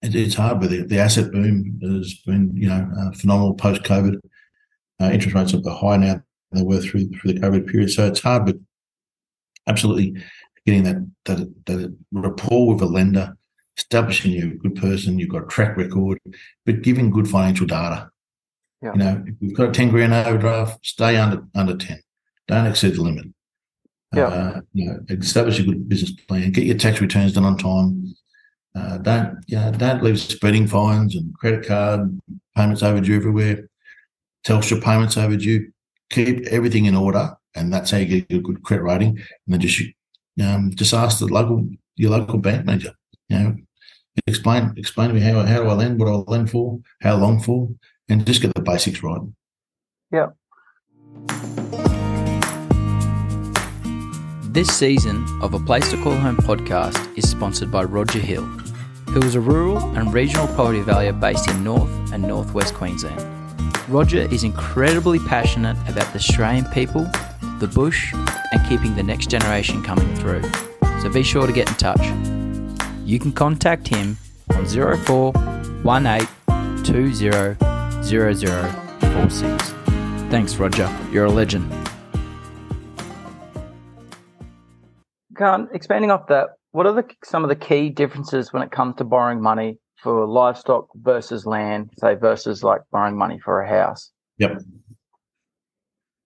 it, 0.01 0.15
it's 0.15 0.35
hard, 0.35 0.59
but 0.59 0.69
the, 0.69 0.83
the, 0.83 0.99
asset 0.99 1.31
boom 1.31 1.79
has 1.81 2.13
been 2.25 2.55
you 2.55 2.67
know 2.67 2.89
uh, 2.97 3.11
phenomenal 3.11 3.53
post 3.53 3.83
COVID. 3.83 4.19
Uh, 5.01 5.11
interest 5.11 5.35
rates 5.35 5.53
are 5.53 5.71
high 5.71 5.97
now 5.97 6.13
than 6.13 6.23
they 6.51 6.63
were 6.63 6.81
through 6.81 7.09
through 7.09 7.33
the 7.33 7.39
COVID 7.39 7.67
period, 7.71 7.91
so 7.91 8.07
it's 8.07 8.21
hard, 8.21 8.45
but 8.45 8.55
absolutely 9.67 10.21
getting 10.65 10.83
that 10.83 11.11
that, 11.25 11.65
that 11.65 11.95
rapport 12.11 12.73
with 12.73 12.81
a 12.81 12.85
lender, 12.85 13.37
establishing 13.77 14.31
you're 14.31 14.51
a 14.51 14.57
good 14.57 14.75
person, 14.75 15.19
you've 15.19 15.29
got 15.29 15.43
a 15.43 15.47
track 15.47 15.77
record, 15.77 16.19
but 16.65 16.81
giving 16.81 17.09
good 17.09 17.27
financial 17.27 17.67
data. 17.67 18.09
Yeah. 18.81 18.93
You 18.93 18.99
know, 18.99 19.23
if 19.27 19.35
you've 19.41 19.57
got 19.57 19.69
a 19.69 19.71
10 19.73 19.89
grand 19.89 20.13
overdraft, 20.13 20.85
stay 20.85 21.17
under 21.17 21.43
under 21.55 21.75
10. 21.75 21.99
Don't 22.47 22.65
exceed 22.65 22.95
the 22.95 23.01
limit. 23.01 23.25
Yeah. 24.13 24.25
Uh, 24.25 24.61
you 24.73 24.85
know, 24.85 24.99
establish 25.09 25.59
a 25.59 25.63
good 25.63 25.87
business 25.87 26.11
plan, 26.11 26.51
get 26.51 26.65
your 26.65 26.77
tax 26.77 26.99
returns 26.99 27.33
done 27.33 27.45
on 27.45 27.57
time, 27.57 28.15
Uh, 28.75 28.97
don't 28.97 29.43
you 29.47 29.57
know, 29.57 29.71
don't 29.71 30.03
leave 30.03 30.19
speeding 30.19 30.67
fines 30.67 31.15
and 31.15 31.33
credit 31.35 31.65
card 31.67 32.19
payments 32.55 32.83
overdue 32.83 33.15
everywhere. 33.15 33.67
Telstra 34.45 34.81
payments 34.81 35.17
overdue. 35.17 35.71
Keep 36.11 36.47
everything 36.47 36.85
in 36.85 36.95
order, 36.95 37.35
and 37.55 37.73
that's 37.73 37.91
how 37.91 37.97
you 37.97 38.21
get 38.21 38.37
a 38.37 38.41
good 38.41 38.63
credit 38.63 38.83
rating. 38.83 39.09
And 39.09 39.47
then 39.47 39.59
just 39.59 39.81
um, 40.43 40.71
just 40.75 40.93
ask 40.93 41.19
the 41.19 41.25
local 41.25 41.67
your 41.95 42.11
local 42.11 42.39
bank 42.39 42.65
manager. 42.65 42.93
You 43.27 43.39
know, 43.39 43.55
explain 44.27 44.73
explain 44.77 45.09
to 45.09 45.15
me 45.15 45.21
how 45.21 45.41
how 45.41 45.63
do 45.63 45.69
I 45.69 45.73
lend, 45.73 45.99
what 45.99 46.05
do 46.05 46.13
I 46.13 46.31
lend 46.31 46.49
for, 46.51 46.79
how 47.01 47.17
long 47.17 47.41
for, 47.41 47.69
and 48.07 48.25
just 48.25 48.41
get 48.41 48.53
the 48.53 48.61
basics 48.61 49.03
right. 49.03 49.21
Yeah. 50.11 50.29
This 54.59 54.77
season 54.77 55.25
of 55.41 55.53
A 55.53 55.59
Place 55.59 55.89
to 55.91 56.03
Call 56.03 56.17
Home 56.17 56.35
podcast 56.35 57.17
is 57.17 57.29
sponsored 57.29 57.71
by 57.71 57.85
Roger 57.85 58.19
Hill, 58.19 58.43
who 58.43 59.21
is 59.21 59.35
a 59.35 59.39
rural 59.39 59.77
and 59.95 60.13
regional 60.13 60.47
property 60.47 60.81
valuer 60.81 61.13
based 61.13 61.49
in 61.49 61.63
North 61.63 61.89
and 62.11 62.21
Northwest 62.21 62.73
Queensland. 62.73 63.25
Roger 63.87 64.23
is 64.33 64.43
incredibly 64.43 65.17
passionate 65.19 65.77
about 65.87 66.11
the 66.11 66.19
Australian 66.19 66.65
people, 66.73 67.09
the 67.59 67.71
bush, 67.73 68.13
and 68.13 68.67
keeping 68.67 68.93
the 68.97 69.01
next 69.01 69.29
generation 69.29 69.81
coming 69.81 70.13
through. 70.15 70.43
So 71.01 71.09
be 71.09 71.23
sure 71.23 71.47
to 71.47 71.53
get 71.53 71.69
in 71.69 71.75
touch. 71.75 72.05
You 73.05 73.17
can 73.17 73.31
contact 73.31 73.87
him 73.87 74.17
on 74.49 74.65
04 74.65 75.31
18 75.87 76.27
20 76.83 77.19
0046. 78.03 79.69
Thanks, 80.29 80.57
Roger. 80.57 80.93
You're 81.13 81.27
a 81.27 81.31
legend. 81.31 81.88
Khan, 85.39 85.69
expanding 85.73 86.11
off 86.11 86.27
that, 86.27 86.49
what 86.71 86.85
are 86.85 86.93
the 86.93 87.05
some 87.23 87.43
of 87.43 87.49
the 87.49 87.55
key 87.55 87.89
differences 87.89 88.53
when 88.53 88.61
it 88.61 88.71
comes 88.71 88.95
to 88.97 89.03
borrowing 89.03 89.41
money 89.41 89.77
for 90.03 90.27
livestock 90.27 90.87
versus 90.95 91.45
land, 91.45 91.91
say 91.97 92.15
versus 92.15 92.61
like 92.61 92.81
borrowing 92.91 93.17
money 93.17 93.39
for 93.43 93.61
a 93.61 93.67
house? 93.67 94.11
Yep. 94.37 94.61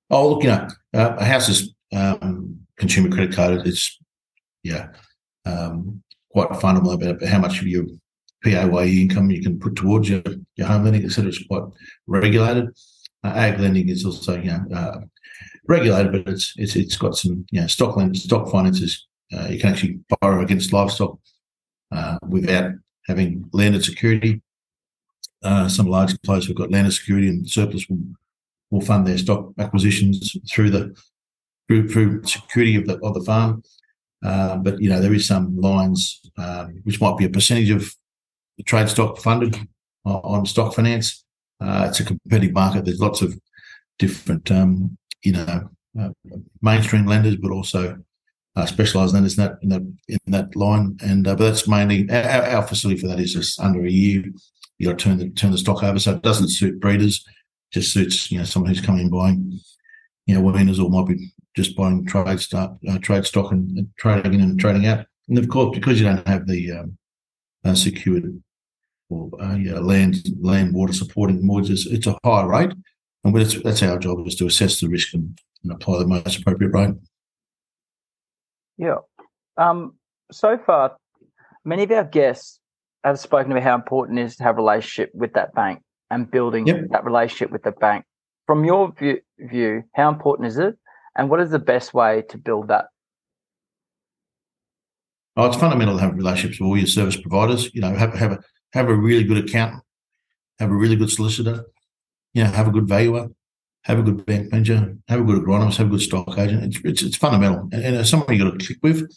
Oh, 0.10 0.30
look, 0.30 0.44
you 0.44 0.50
know, 0.50 0.68
uh, 0.94 1.16
a 1.20 1.26
house 1.26 1.48
is 1.48 1.74
um, 1.96 2.60
consumer 2.78 3.10
credit 3.10 3.34
card. 3.36 3.66
It's 3.66 3.98
yeah, 4.64 4.90
um, 5.46 6.04
quite 6.32 6.56
fundamental 6.60 6.94
about 6.94 7.24
how 7.24 7.40
much 7.40 7.62
of 7.62 7.68
your 7.68 7.86
PAYG 8.44 9.02
income 9.02 9.32
you 9.32 9.42
can 9.42 9.60
put 9.60 9.76
towards 9.76 10.10
your, 10.10 10.24
your 10.56 10.68
home 10.68 10.84
lending, 10.84 11.06
etc. 11.06 11.30
It's 11.30 11.46
quite 11.46 11.64
regulated. 12.08 12.70
Uh, 13.24 13.34
ag 13.36 13.60
lending 13.60 13.88
is 13.88 14.04
also 14.06 14.38
you 14.38 14.52
know 14.52 14.66
uh, 14.76 15.00
regulated, 15.68 16.12
but 16.12 16.34
it's 16.34 16.54
it's 16.58 16.76
it's 16.76 16.98
got 16.98 17.16
some 17.16 17.46
you 17.52 17.62
know 17.62 17.68
stock 17.68 17.96
lend, 17.96 18.18
stock 18.18 18.50
finances. 18.50 19.08
Uh, 19.34 19.48
you 19.48 19.60
can 19.60 19.72
actually 19.72 20.00
borrow 20.22 20.44
against 20.44 20.74
livestock 20.74 21.18
uh, 21.92 22.18
without 22.28 22.72
having 23.08 23.50
landed 23.54 23.84
security. 23.84 24.42
Uh, 25.44 25.68
some 25.68 25.88
large 25.88 26.20
players 26.22 26.48
have 26.48 26.56
got 26.56 26.72
landed 26.72 26.92
security 26.92 27.28
and 27.28 27.50
surplus 27.50 27.88
will 27.90 28.00
will 28.72 28.82
fund 28.82 29.06
their 29.06 29.18
stock 29.18 29.52
acquisitions 29.60 30.36
through 30.52 30.70
the 30.70 30.96
through, 31.68 31.88
through 31.90 32.24
security 32.24 32.76
of 32.76 32.88
the 32.88 32.98
of 33.04 33.14
the 33.14 33.22
farm. 33.22 33.64
Uh, 34.24 34.56
but 34.58 34.82
you 34.82 34.90
know 34.90 35.00
there 35.02 35.14
is 35.14 35.28
some 35.28 35.56
lines 35.58 36.22
um, 36.38 36.80
which 36.84 37.02
might 37.02 37.18
be 37.18 37.26
a 37.26 37.30
percentage 37.30 37.70
of 37.70 37.94
the 38.58 38.64
trade 38.64 38.90
stock 38.90 39.18
funded 39.18 39.56
on, 40.06 40.22
on 40.24 40.46
stock 40.46 40.74
finance. 40.74 41.24
Uh, 41.60 41.86
it's 41.90 42.00
a 42.00 42.06
competitive 42.06 42.54
market. 42.54 42.86
There's 42.86 43.00
lots 43.00 43.22
of 43.22 43.38
different 44.00 44.50
um, 44.52 44.98
you 45.24 45.34
know, 45.34 45.70
uh, 46.00 46.10
mainstream 46.62 47.06
lenders, 47.06 47.38
but 47.38 47.52
also 47.52 47.98
uh, 48.56 48.66
specialised 48.66 49.14
lenders 49.14 49.38
in 49.38 49.44
that 49.44 49.58
in 49.62 49.70
that 49.70 49.82
in 50.08 50.20
that 50.28 50.56
line. 50.56 50.98
And 51.02 51.28
uh, 51.28 51.36
but 51.36 51.46
that's 51.46 51.68
mainly 51.68 52.10
our, 52.10 52.44
our, 52.44 52.68
facility 52.68 53.00
for 53.00 53.08
that 53.08 53.20
is 53.20 53.34
just 53.34 53.60
under 53.60 53.86
a 53.86 53.90
year. 53.90 54.24
You 54.78 54.90
got 54.90 55.00
to 55.00 55.06
turn 55.06 55.18
the 55.18 55.30
turn 55.30 55.52
the 55.52 55.58
stock 55.58 55.84
over, 55.84 56.00
so 56.00 56.14
it 56.14 56.22
doesn't 56.22 56.50
suit 56.50 56.80
breeders. 56.80 57.26
Just 57.72 57.94
suits 57.94 58.32
you 58.32 58.38
know 58.38 58.44
someone 58.44 58.70
who's 58.70 58.86
coming 58.86 59.02
and 59.02 59.12
buying, 59.12 59.60
you 60.26 60.36
know, 60.36 60.42
winners 60.42 60.80
or 60.80 60.90
might 60.90 61.08
be 61.08 61.32
just 61.56 61.76
buying 61.76 62.06
trade 62.06 62.40
stock, 62.40 62.78
uh, 62.90 62.98
trade 63.00 63.26
stock 63.26 63.52
and, 63.52 63.78
and, 63.78 63.88
trading 63.98 64.36
in 64.36 64.42
and 64.42 64.60
trading 64.60 64.88
out. 64.88 65.06
And 65.30 65.38
of 65.38 65.48
course, 65.50 65.76
because 65.78 66.00
you 66.00 66.06
don't 66.06 66.28
have 66.28 66.48
the 66.48 66.72
um, 67.64 67.76
secured 67.76 68.42
or 69.10 69.30
uh, 69.42 69.56
yeah, 69.56 69.80
land 69.80 70.18
land 70.40 70.74
water 70.74 70.94
supporting 70.94 71.46
mortgages, 71.46 71.88
it's 71.88 72.08
a 72.08 72.18
higher 72.24 72.48
rate. 72.48 72.74
And 73.24 73.36
that's, 73.36 73.62
that's 73.62 73.84
our 73.84 73.98
job 73.98 74.26
is 74.28 74.36
to 74.36 74.48
assess 74.48 74.80
the 74.80 74.90
risk 74.90 75.14
and, 75.14 75.38
and 75.64 75.72
apply 75.72 76.00
the 76.00 76.08
most 76.08 76.40
appropriate 76.40 76.72
rate. 76.74 76.96
Yeah. 78.78 78.98
Um, 79.58 79.96
so 80.32 80.58
far, 80.58 80.98
many 81.64 81.84
of 81.84 81.92
our 81.92 82.04
guests 82.04 82.60
have 83.04 83.20
spoken 83.20 83.52
about 83.52 83.64
how 83.64 83.76
important 83.76 84.20
it 84.20 84.24
is 84.24 84.36
to 84.38 84.44
have 84.44 84.56
a 84.56 84.62
relationship 84.62 85.12
with 85.14 85.34
that 85.34 85.54
bank 85.54 85.82
and 86.10 86.30
building 86.30 86.68
yep. 86.68 86.86
that 86.92 87.06
relationship 87.06 87.52
with 87.52 87.64
the 87.64 87.72
bank. 87.72 88.06
From 88.46 88.66
your 88.66 88.92
view, 88.94 89.20
view, 89.40 89.84
how 89.94 90.10
important 90.10 90.48
is 90.48 90.58
it? 90.58 90.78
And 91.16 91.30
what 91.30 91.40
is 91.40 91.52
the 91.52 91.60
best 91.60 91.94
way 91.94 92.24
to 92.30 92.38
build 92.38 92.68
that? 92.70 92.88
Oh, 95.36 95.46
it's 95.46 95.56
fundamental 95.56 95.96
to 95.96 96.02
have 96.02 96.16
relationships 96.16 96.60
with 96.60 96.68
all 96.68 96.78
your 96.78 96.88
service 96.88 97.18
providers. 97.18 97.74
You 97.74 97.82
know, 97.82 97.96
have 97.96 98.14
have 98.16 98.34
a 98.34 98.40
have 98.74 98.90
a 98.90 98.96
really 98.96 99.24
good 99.24 99.38
accountant, 99.38 99.84
have 100.60 100.70
a 100.70 100.76
really 100.76 100.96
good 100.96 101.10
solicitor, 101.10 101.66
you 102.34 102.44
know, 102.44 102.50
have 102.50 102.68
a 102.68 102.72
good 102.72 102.88
valuer, 102.88 103.30
have 103.84 104.00
a 104.00 104.04
good 104.04 104.26
bank 104.26 104.52
manager, 104.52 104.98
have 105.08 105.20
a 105.20 105.24
good 105.24 105.44
agronomist, 105.44 105.78
have 105.78 105.88
a 105.88 105.90
good 105.90 106.02
stock 106.02 106.38
agent. 106.38 106.64
It's 106.64 106.80
it's, 106.84 107.02
it's 107.04 107.18
fundamental, 107.18 107.70
and, 107.72 107.84
and 107.84 107.96
it's 107.96 108.10
something 108.10 108.38
you 108.38 108.44
got 108.44 108.60
to 108.60 108.66
click 108.66 108.80
with. 108.82 109.10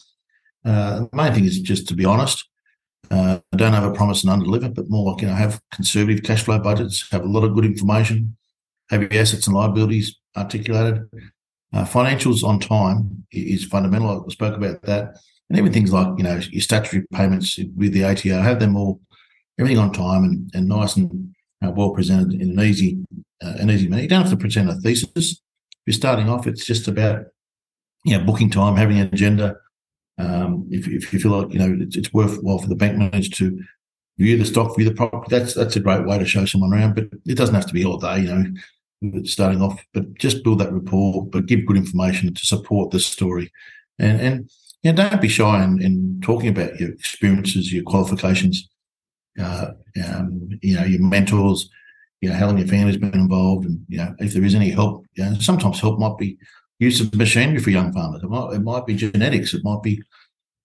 Uh, 0.65 1.01
the 1.01 1.09
main 1.13 1.33
thing 1.33 1.45
is 1.45 1.61
just 1.61 1.89
to 1.89 1.95
be 1.95 2.05
honest. 2.05 2.49
Uh, 3.09 3.39
don't 3.55 3.73
have 3.73 3.85
a 3.85 3.93
promise 3.93 4.25
and 4.25 4.33
underdeliver, 4.33 4.75
but 4.75 4.91
more 4.91 5.13
like 5.13 5.23
you 5.23 5.29
know, 5.29 5.35
have 5.35 5.61
conservative 5.73 6.25
cash 6.25 6.43
flow 6.43 6.59
budgets, 6.59 7.09
have 7.13 7.23
a 7.23 7.29
lot 7.29 7.45
of 7.45 7.55
good 7.55 7.65
information, 7.65 8.37
have 8.91 9.01
your 9.01 9.15
assets 9.15 9.47
and 9.47 9.55
liabilities 9.55 10.17
articulated. 10.37 11.09
Uh, 11.73 11.85
financials 11.85 12.43
on 12.43 12.59
time 12.59 13.25
is 13.31 13.65
fundamental. 13.65 14.25
I 14.27 14.33
spoke 14.33 14.57
about 14.57 14.83
that, 14.83 15.19
and 15.49 15.59
even 15.59 15.73
things 15.73 15.93
like 15.93 16.19
you 16.19 16.25
know 16.25 16.41
your 16.51 16.63
statutory 16.63 17.07
payments 17.13 17.59
with 17.77 17.93
the 17.93 18.05
ATO, 18.05 18.41
have 18.41 18.59
them 18.59 18.77
all 18.77 19.01
everything 19.59 19.79
on 19.79 19.93
time 19.93 20.25
and, 20.25 20.51
and 20.55 20.69
nice 20.69 20.97
and 20.97 21.35
uh, 21.65 21.71
well 21.71 21.91
presented 21.91 22.41
in 22.41 22.59
an 22.59 22.61
easy 22.61 22.99
uh, 23.43 23.55
an 23.59 23.71
easy 23.71 23.89
manner. 23.89 24.03
You 24.03 24.09
don't 24.09 24.23
have 24.23 24.31
to 24.31 24.37
present 24.37 24.71
a 24.71 24.75
thesis. 24.75 25.33
If 25.33 25.39
you're 25.87 25.95
starting 25.95 26.29
off, 26.29 26.47
it's 26.47 26.65
just 26.65 26.89
about 26.89 27.27
you 28.05 28.17
know 28.17 28.25
booking 28.25 28.51
time, 28.51 28.77
having 28.77 28.99
an 28.99 29.09
agenda. 29.13 29.57
Um, 30.19 30.67
if, 30.71 30.89
if 30.89 31.13
you 31.13 31.19
feel 31.19 31.33
like 31.33 31.53
you 31.53 31.59
know 31.59 31.77
it's, 31.81 31.97
it's, 31.97 32.13
worthwhile 32.13 32.59
for 32.59 32.69
the 32.69 32.75
bank 32.75 32.97
manager 32.97 33.31
to 33.37 33.61
view 34.19 34.39
the 34.39 34.47
stock, 34.47 34.75
view 34.77 34.89
the 34.89 34.95
property, 34.95 35.29
that's 35.31 35.55
that's 35.55 35.77
a 35.77 35.81
great 35.81 36.07
way 36.07 36.19
to 36.19 36.25
show 36.25 36.45
someone 36.45 36.73
around. 36.73 36.95
But 36.95 37.09
it 37.27 37.37
doesn't 37.37 37.55
have 37.55 37.67
to 37.67 37.75
be 37.75 37.85
all 37.85 37.99
day, 37.99 38.21
you 38.21 38.35
know, 39.03 39.23
starting 39.25 39.61
off. 39.61 39.83
But 39.93 40.15
just 40.15 40.43
build 40.45 40.61
that 40.61 40.73
rapport, 40.73 41.27
but 41.27 41.47
give 41.47 41.67
good 41.67 41.77
information 41.77 42.33
to 42.33 42.47
support 42.47 42.91
the 42.91 43.01
story, 43.01 43.53
and 43.99 44.21
and 44.21 44.51
you 44.83 44.93
know, 44.93 45.09
don't 45.09 45.21
be 45.21 45.29
shy 45.29 45.63
in, 45.63 45.83
in 45.83 46.21
talking 46.23 46.49
about 46.49 46.79
your 46.81 46.91
experiences, 46.91 47.73
your 47.73 47.85
qualifications 47.85 48.69
uh, 49.41 49.73
um, 50.07 50.49
you 50.63 50.75
know, 50.75 50.85
your 50.85 51.03
mentors, 51.03 51.69
you 52.21 52.29
know, 52.29 52.35
how 52.35 52.47
long 52.47 52.59
your 52.59 52.67
family's 52.67 52.97
been 52.97 53.15
involved, 53.15 53.67
and 53.67 53.85
you 53.89 53.99
know, 53.99 54.15
if 54.19 54.33
there 54.33 54.45
is 54.45 54.55
any 54.55 54.71
help, 54.71 55.05
you 55.15 55.25
know, 55.25 55.35
sometimes 55.35 55.81
help 55.81 55.99
might 55.99 56.19
be 56.19 56.39
use 56.79 57.01
of 57.01 57.15
machinery 57.15 57.59
for 57.59 57.71
young 57.71 57.93
farmers. 57.93 58.23
It 58.23 58.29
might, 58.29 58.55
it 58.55 58.63
might 58.63 58.87
be 58.87 58.95
genetics. 58.95 59.55
It 59.55 59.65
might 59.65 59.83
be, 59.83 60.03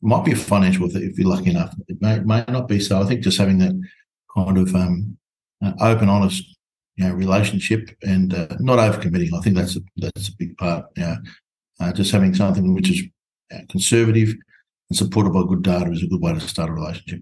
might 0.01 0.25
be 0.25 0.33
financial 0.33 0.85
if 0.95 1.17
you're 1.17 1.29
lucky 1.29 1.51
enough. 1.51 1.73
It 1.87 2.01
may, 2.01 2.19
may 2.19 2.43
not 2.47 2.67
be. 2.67 2.79
So 2.79 3.01
I 3.01 3.05
think 3.05 3.21
just 3.21 3.37
having 3.37 3.59
that 3.59 3.79
kind 4.35 4.57
of 4.57 4.75
um, 4.75 5.17
open, 5.79 6.09
honest, 6.09 6.43
you 6.95 7.05
know, 7.07 7.13
relationship 7.13 7.89
and 8.03 8.33
uh, 8.33 8.57
not 8.59 8.79
overcommitting. 8.79 9.33
I 9.33 9.41
think 9.41 9.55
that's 9.55 9.77
a, 9.77 9.81
that's 9.97 10.29
a 10.29 10.35
big 10.37 10.57
part. 10.57 10.85
You 10.97 11.03
know, 11.03 11.17
uh, 11.79 11.93
just 11.93 12.11
having 12.11 12.33
something 12.33 12.73
which 12.73 12.89
is 12.89 13.03
uh, 13.53 13.61
conservative 13.69 14.35
and 14.89 14.97
supported 14.97 15.33
by 15.33 15.43
good 15.47 15.63
data 15.63 15.91
is 15.91 16.03
a 16.03 16.07
good 16.07 16.21
way 16.21 16.33
to 16.33 16.39
start 16.41 16.69
a 16.69 16.73
relationship. 16.73 17.21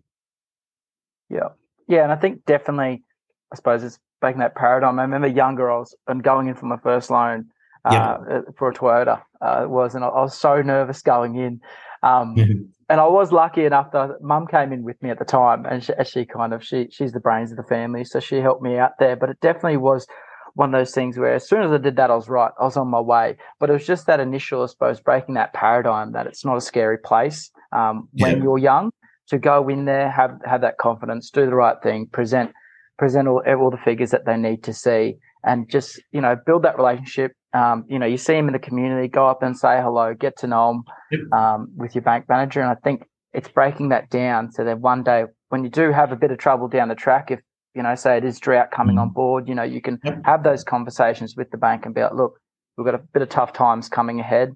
Yeah. 1.29 1.49
Yeah. 1.87 2.03
And 2.03 2.11
I 2.11 2.15
think 2.15 2.45
definitely, 2.45 3.03
I 3.51 3.55
suppose 3.55 3.83
it's 3.83 3.99
breaking 4.21 4.39
that 4.39 4.55
paradigm. 4.55 4.99
I 4.99 5.03
remember 5.03 5.27
younger, 5.27 5.71
I 5.71 5.79
was 5.79 5.95
and 6.07 6.23
going 6.23 6.47
in 6.47 6.55
for 6.55 6.65
my 6.65 6.77
first 6.77 7.09
loan 7.09 7.45
uh, 7.85 7.91
yeah. 7.93 8.37
Uh, 8.37 8.41
for 8.57 8.69
a 8.69 8.73
Toyota. 8.73 9.21
Uh, 9.41 9.61
it 9.63 9.69
was, 9.69 9.95
and 9.95 10.03
I, 10.03 10.09
was 10.09 10.37
so 10.37 10.61
nervous 10.61 11.01
going 11.01 11.35
in. 11.35 11.61
Um, 12.03 12.69
And 12.89 12.99
I 12.99 13.05
was 13.05 13.31
lucky 13.31 13.65
enough 13.65 13.91
that 13.91 14.19
mum 14.19 14.47
came 14.47 14.73
in 14.73 14.83
with 14.83 15.01
me 15.03 15.11
at 15.11 15.19
the 15.19 15.25
time, 15.25 15.63
and 15.65 15.83
she, 15.83 15.93
she 16.05 16.25
kind 16.25 16.55
of 16.55 16.65
she 16.65 16.87
she's 16.91 17.11
the 17.11 17.19
brains 17.19 17.51
of 17.51 17.57
the 17.57 17.63
family, 17.63 18.03
so 18.03 18.19
she 18.19 18.37
helped 18.37 18.63
me 18.63 18.79
out 18.79 18.93
there. 18.97 19.15
But 19.15 19.29
it 19.29 19.39
definitely 19.41 19.77
was 19.77 20.07
one 20.55 20.73
of 20.73 20.79
those 20.79 20.91
things 20.91 21.15
where 21.15 21.35
as 21.35 21.47
soon 21.47 21.61
as 21.61 21.71
I 21.71 21.77
did 21.77 21.97
that, 21.97 22.09
I 22.09 22.15
was 22.15 22.27
right. 22.27 22.51
I 22.59 22.63
was 22.63 22.77
on 22.77 22.87
my 22.87 22.99
way. 22.99 23.37
But 23.59 23.69
it 23.69 23.73
was 23.73 23.85
just 23.85 24.07
that 24.07 24.19
initial, 24.19 24.63
I 24.63 24.65
suppose, 24.65 24.99
breaking 24.99 25.35
that 25.35 25.53
paradigm 25.53 26.13
that 26.13 26.25
it's 26.25 26.43
not 26.43 26.57
a 26.57 26.61
scary 26.61 26.97
place 26.97 27.51
um, 27.71 28.09
when 28.13 28.37
yeah. 28.37 28.43
you're 28.43 28.57
young 28.57 28.91
to 29.29 29.37
go 29.37 29.67
in 29.69 29.85
there, 29.85 30.09
have 30.11 30.39
have 30.45 30.61
that 30.61 30.77
confidence, 30.77 31.29
do 31.29 31.45
the 31.45 31.55
right 31.55 31.77
thing, 31.81 32.07
present 32.11 32.51
present 32.97 33.27
all, 33.27 33.41
all 33.47 33.71
the 33.71 33.77
figures 33.77 34.11
that 34.11 34.25
they 34.25 34.37
need 34.37 34.63
to 34.63 34.73
see, 34.73 35.15
and 35.43 35.69
just 35.69 36.01
you 36.11 36.21
know 36.21 36.35
build 36.45 36.63
that 36.63 36.77
relationship. 36.77 37.33
Um, 37.53 37.85
you 37.89 37.97
know, 37.97 38.05
you 38.05 38.17
see 38.17 38.33
them 38.33 38.47
in 38.47 38.53
the 38.53 38.59
community, 38.59 39.07
go 39.07 39.27
up 39.27 39.41
and 39.41 39.57
say 39.57 39.81
hello, 39.81 40.13
get 40.13 40.37
to 40.39 40.47
know 40.47 40.83
them 41.11 41.33
um, 41.33 41.71
with 41.75 41.95
your 41.95 42.03
bank 42.03 42.25
manager, 42.29 42.61
and 42.61 42.69
I 42.69 42.75
think 42.75 43.03
it's 43.33 43.49
breaking 43.49 43.89
that 43.89 44.09
down 44.09 44.51
so 44.51 44.63
that 44.63 44.79
one 44.79 45.03
day 45.03 45.25
when 45.49 45.63
you 45.63 45.69
do 45.69 45.91
have 45.91 46.11
a 46.11 46.15
bit 46.15 46.31
of 46.31 46.37
trouble 46.37 46.67
down 46.67 46.89
the 46.89 46.95
track, 46.95 47.31
if 47.31 47.39
you 47.75 47.83
know, 47.83 47.95
say 47.95 48.17
it 48.17 48.25
is 48.25 48.39
drought 48.39 48.71
coming 48.71 48.97
on 48.97 49.09
board, 49.09 49.47
you 49.47 49.55
know, 49.55 49.63
you 49.63 49.81
can 49.81 49.99
have 50.25 50.43
those 50.43 50.63
conversations 50.63 51.35
with 51.35 51.49
the 51.51 51.57
bank 51.57 51.85
and 51.85 51.93
be 51.93 52.01
like, 52.01 52.13
look, 52.13 52.39
we've 52.77 52.85
got 52.85 52.95
a 52.95 53.01
bit 53.13 53.21
of 53.21 53.29
tough 53.29 53.53
times 53.53 53.87
coming 53.89 54.19
ahead. 54.19 54.55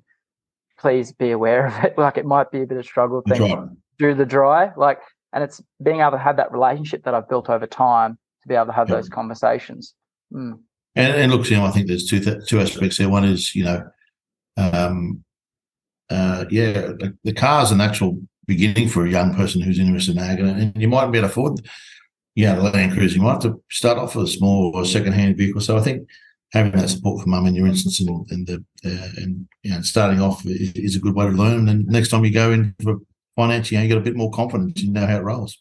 Please 0.80 1.12
be 1.12 1.32
aware 1.32 1.68
of 1.68 1.84
it. 1.84 1.94
Like 1.98 2.18
it 2.18 2.26
might 2.26 2.52
be 2.52 2.64
a 2.64 2.66
bit 2.66 2.78
of 2.78 2.86
struggle 2.86 3.22
That's 3.26 3.40
through 4.04 4.16
the 4.16 4.26
dry. 4.26 4.70
Like, 4.76 5.00
and 5.32 5.46
it's 5.46 5.62
being 5.82 6.02
able 6.02 6.12
to 6.12 6.18
have 6.18 6.36
that 6.36 6.52
relationship 6.52 7.06
that 7.06 7.14
I've 7.14 7.30
built 7.30 7.50
over 7.50 7.66
time 7.66 8.18
to 8.42 8.48
be 8.50 8.54
able 8.54 8.66
to 8.66 8.74
have 8.74 8.90
Yep. 8.90 8.98
those 8.98 9.10
conversations. 9.10 9.94
Mm. 10.34 10.60
And, 10.96 11.16
and 11.16 11.32
look, 11.32 11.50
you 11.50 11.56
know, 11.56 11.64
I 11.64 11.72
think 11.72 11.88
there's 11.88 12.06
two 12.06 12.20
th- 12.20 12.46
two 12.46 12.60
aspects 12.60 12.98
there. 12.98 13.08
One 13.08 13.24
is, 13.24 13.56
you 13.56 13.64
know, 13.64 13.90
um, 14.58 15.24
uh, 16.10 16.44
yeah, 16.52 16.74
the, 16.74 17.18
the 17.24 17.32
car's 17.32 17.72
a 17.72 17.78
natural 17.78 18.20
beginning 18.46 18.90
for 18.90 19.06
a 19.06 19.10
young 19.10 19.34
person 19.36 19.62
who's 19.62 19.80
interested 19.80 20.18
in 20.18 20.22
ag, 20.22 20.40
and 20.42 20.82
you 20.82 20.90
might 20.90 21.10
be 21.10 21.18
able 21.18 21.30
to 21.30 21.32
afford, 21.32 21.62
yeah, 22.36 22.56
the 22.56 22.64
Land 22.64 22.92
Cruiser. 22.92 23.16
You 23.16 23.22
might 23.22 23.42
have 23.42 23.44
to 23.44 23.64
start 23.72 23.98
off 23.98 24.16
with 24.18 24.26
a 24.26 24.28
small 24.28 24.74
or 24.76 24.84
second-hand 24.84 25.38
vehicle. 25.38 25.62
So 25.62 25.78
I 25.78 25.82
think 25.82 26.08
having 26.52 26.74
that 26.74 26.90
support 26.90 27.22
from 27.22 27.32
mum 27.32 27.48
in 27.48 27.56
your 27.56 27.68
instance 27.68 28.02
and, 28.02 28.10
and 28.30 28.46
the 28.48 28.64
uh, 28.86 29.10
and 29.18 29.48
you 29.64 29.72
know 29.72 29.82
starting 29.82 30.20
off 30.22 30.46
is, 30.46 30.74
is 30.74 30.96
a 30.98 31.00
good 31.00 31.16
way 31.16 31.26
to 31.26 31.32
learn. 31.32 31.70
And 31.70 31.88
next 31.88 32.10
time 32.10 32.26
you 32.26 32.34
go 32.34 32.52
into 32.52 33.06
finance, 33.36 33.72
you 33.72 33.78
know, 33.78 33.84
you 33.84 33.90
got 33.90 33.98
a 33.98 34.02
bit 34.02 34.16
more 34.16 34.32
confidence. 34.32 34.82
You 34.82 34.92
know 34.92 35.06
how 35.06 35.18
it 35.18 35.24
rolls. 35.24 35.58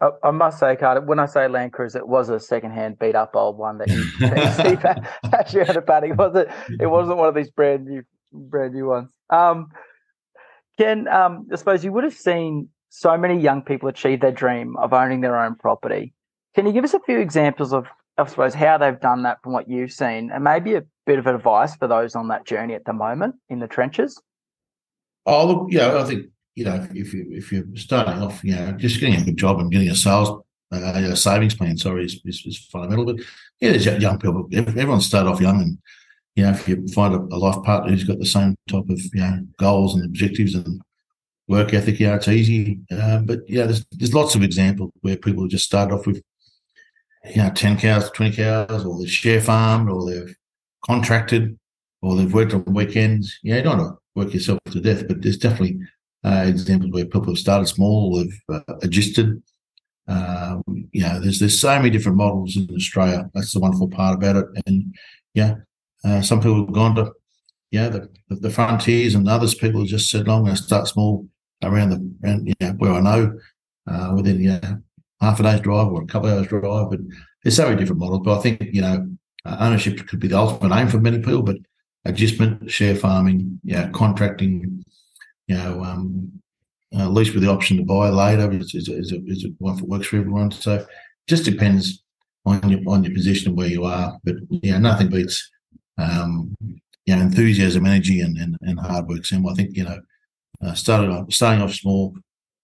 I, 0.00 0.10
I 0.24 0.30
must 0.32 0.58
say, 0.58 0.74
Carter, 0.76 1.00
when 1.00 1.18
I 1.18 1.26
say 1.26 1.46
Land 1.48 1.72
Cruiser, 1.72 1.98
it 1.98 2.08
was 2.08 2.28
a 2.28 2.40
second-hand 2.40 2.98
beat-up 2.98 3.30
old 3.34 3.56
one 3.56 3.78
that 3.78 3.88
you 3.88 4.02
see 4.02 4.76
actually 5.32 5.64
had 5.64 5.76
a 5.76 5.82
paddock. 5.82 6.18
Was 6.18 6.34
it? 6.34 6.48
It 6.80 6.86
wasn't 6.86 7.18
one 7.18 7.28
of 7.28 7.34
these 7.34 7.50
brand 7.50 7.86
new, 7.86 8.02
brand 8.32 8.74
new 8.74 8.86
ones. 8.86 9.08
Um, 9.30 9.68
Ken, 10.78 11.06
um, 11.08 11.46
I 11.52 11.56
suppose 11.56 11.84
you 11.84 11.92
would 11.92 12.04
have 12.04 12.14
seen 12.14 12.68
so 12.88 13.16
many 13.16 13.38
young 13.38 13.62
people 13.62 13.88
achieve 13.88 14.20
their 14.20 14.32
dream 14.32 14.76
of 14.76 14.92
owning 14.92 15.20
their 15.20 15.38
own 15.38 15.54
property. 15.54 16.12
Can 16.54 16.66
you 16.66 16.72
give 16.72 16.84
us 16.84 16.94
a 16.94 17.00
few 17.00 17.18
examples 17.18 17.72
of, 17.72 17.86
I 18.18 18.26
suppose, 18.26 18.54
how 18.54 18.76
they've 18.78 19.00
done 19.00 19.22
that 19.22 19.38
from 19.42 19.52
what 19.52 19.68
you've 19.68 19.92
seen, 19.92 20.30
and 20.30 20.42
maybe 20.42 20.74
a 20.74 20.82
bit 21.06 21.18
of 21.18 21.26
advice 21.26 21.76
for 21.76 21.86
those 21.86 22.14
on 22.14 22.28
that 22.28 22.44
journey 22.44 22.74
at 22.74 22.84
the 22.84 22.92
moment 22.92 23.36
in 23.48 23.60
the 23.60 23.68
trenches? 23.68 24.20
Oh, 25.24 25.46
look, 25.46 25.68
yeah, 25.70 25.96
I 25.96 26.04
think 26.04 26.26
you 26.54 26.64
know 26.64 26.86
if 26.94 27.14
you 27.14 27.26
if 27.30 27.52
you're 27.52 27.64
starting 27.74 28.22
off, 28.22 28.42
you 28.44 28.54
know, 28.54 28.72
just 28.72 29.00
getting 29.00 29.20
a 29.20 29.24
good 29.24 29.36
job 29.36 29.58
and 29.58 29.70
getting 29.70 29.90
a 29.90 29.94
sales 29.94 30.42
uh, 30.72 30.92
a 30.94 31.16
savings 31.16 31.54
plan, 31.54 31.76
sorry, 31.76 32.04
is, 32.04 32.20
is, 32.24 32.42
is 32.46 32.58
fundamental. 32.58 33.04
But 33.04 33.16
yeah, 33.60 33.70
there's 33.70 33.86
young 33.86 34.18
people. 34.18 34.48
Everyone 34.52 35.00
start 35.00 35.26
off 35.26 35.40
young, 35.40 35.60
and 35.60 35.78
you 36.34 36.44
know, 36.44 36.50
if 36.50 36.66
you 36.66 36.86
find 36.88 37.14
a, 37.14 37.18
a 37.18 37.36
life 37.36 37.62
partner 37.62 37.90
who's 37.90 38.04
got 38.04 38.18
the 38.18 38.26
same 38.26 38.56
type 38.68 38.88
of 38.88 39.00
you 39.12 39.20
know 39.20 39.46
goals 39.58 39.94
and 39.94 40.04
objectives 40.04 40.54
and 40.54 40.80
work 41.48 41.74
ethic, 41.74 42.00
yeah, 42.00 42.16
it's 42.16 42.28
easy. 42.28 42.80
Uh, 42.90 43.18
but 43.18 43.40
yeah, 43.48 43.64
there's 43.64 43.84
there's 43.92 44.14
lots 44.14 44.34
of 44.34 44.42
examples 44.42 44.92
where 45.02 45.16
people 45.16 45.46
just 45.46 45.66
start 45.66 45.92
off 45.92 46.06
with 46.06 46.22
you 47.34 47.42
know 47.42 47.50
ten 47.50 47.78
cows, 47.78 48.10
twenty 48.12 48.36
cows, 48.36 48.84
or 48.84 48.98
they've 48.98 49.10
share 49.10 49.40
farmed, 49.40 49.90
or 49.90 50.10
they've 50.10 50.34
contracted, 50.86 51.58
or 52.00 52.16
they've 52.16 52.32
worked 52.32 52.54
on 52.54 52.64
weekends. 52.64 53.38
Yeah, 53.42 53.56
you 53.56 53.62
don't 53.62 53.78
want 53.78 53.94
to 53.94 54.20
work 54.20 54.32
yourself 54.32 54.58
to 54.70 54.80
death, 54.80 55.06
but 55.06 55.20
there's 55.20 55.36
definitely 55.36 55.80
uh, 56.24 56.44
examples 56.46 56.92
where 56.92 57.04
people 57.04 57.26
have 57.26 57.38
started 57.38 57.66
small, 57.66 58.16
they've 58.16 58.40
uh, 58.48 58.74
adjusted. 58.82 59.42
Um, 60.08 60.62
you 60.92 61.02
know, 61.02 61.20
there's 61.20 61.38
there's 61.38 61.60
so 61.60 61.76
many 61.76 61.90
different 61.90 62.18
models 62.18 62.56
in 62.56 62.68
Australia. 62.74 63.30
That's 63.34 63.52
the 63.52 63.60
wonderful 63.60 63.88
part 63.88 64.16
about 64.16 64.36
it. 64.36 64.46
And 64.66 64.94
yeah, 65.34 65.56
uh, 66.04 66.20
some 66.22 66.40
people 66.40 66.64
have 66.64 66.74
gone 66.74 66.94
to 66.96 67.12
yeah 67.70 67.88
the 67.88 68.08
the 68.28 68.50
frontiers, 68.50 69.14
and 69.14 69.28
others 69.28 69.54
people 69.54 69.80
have 69.80 69.88
just 69.88 70.10
said, 70.10 70.28
"I'm 70.28 70.44
going 70.44 70.56
to 70.56 70.62
start 70.62 70.88
small 70.88 71.26
around 71.62 71.90
the 71.90 72.28
around 72.28 72.54
know 72.60 72.72
where 72.78 72.92
I 72.92 73.00
know 73.00 73.38
uh, 73.86 74.12
within 74.14 74.42
know, 74.42 74.82
half 75.20 75.40
a 75.40 75.42
day's 75.42 75.60
drive 75.60 75.88
or 75.88 76.02
a 76.02 76.06
couple 76.06 76.28
of 76.28 76.38
hours 76.38 76.48
drive." 76.48 76.90
But 76.90 77.00
there's 77.42 77.56
so 77.56 77.64
many 77.64 77.76
different 77.76 78.00
models. 78.00 78.22
But 78.24 78.38
I 78.38 78.42
think 78.42 78.62
you 78.72 78.82
know 78.82 79.08
uh, 79.44 79.56
ownership 79.60 80.06
could 80.06 80.20
be 80.20 80.28
the 80.28 80.38
ultimate 80.38 80.76
aim 80.76 80.88
for 80.88 81.00
many 81.00 81.18
people, 81.18 81.42
but 81.42 81.56
adjustment, 82.04 82.70
share 82.70 82.94
farming, 82.94 83.60
yeah, 83.64 83.88
contracting, 83.90 84.84
you 85.52 85.58
know, 85.58 85.84
um, 85.84 86.32
uh, 86.96 87.08
lease 87.08 87.32
with 87.32 87.42
the 87.42 87.50
option 87.50 87.76
to 87.76 87.84
buy 87.84 88.08
later 88.08 88.50
is, 88.52 88.74
is, 88.74 88.88
is, 88.88 89.12
a, 89.12 89.20
is 89.26 89.44
a 89.44 89.48
one 89.58 89.76
that 89.76 89.88
works 89.88 90.06
for 90.06 90.16
everyone. 90.16 90.50
So 90.50 90.86
just 91.28 91.44
depends 91.44 92.02
on 92.44 92.68
your 92.70 92.80
on 92.86 93.04
your 93.04 93.14
position 93.14 93.48
and 93.48 93.56
where 93.56 93.68
you 93.68 93.84
are. 93.84 94.18
But 94.24 94.36
yeah, 94.50 94.78
nothing 94.78 95.08
beats 95.08 95.50
um, 95.98 96.56
you 97.06 97.14
know 97.14 97.22
enthusiasm, 97.22 97.86
energy, 97.86 98.20
and 98.20 98.36
and, 98.38 98.56
and 98.62 98.80
hard 98.80 99.08
work. 99.08 99.24
So 99.26 99.36
I 99.48 99.54
think 99.54 99.76
you 99.76 99.84
know 99.84 100.00
uh, 100.62 100.74
started 100.74 101.10
off, 101.10 101.32
starting 101.32 101.62
off 101.62 101.74
small. 101.74 102.14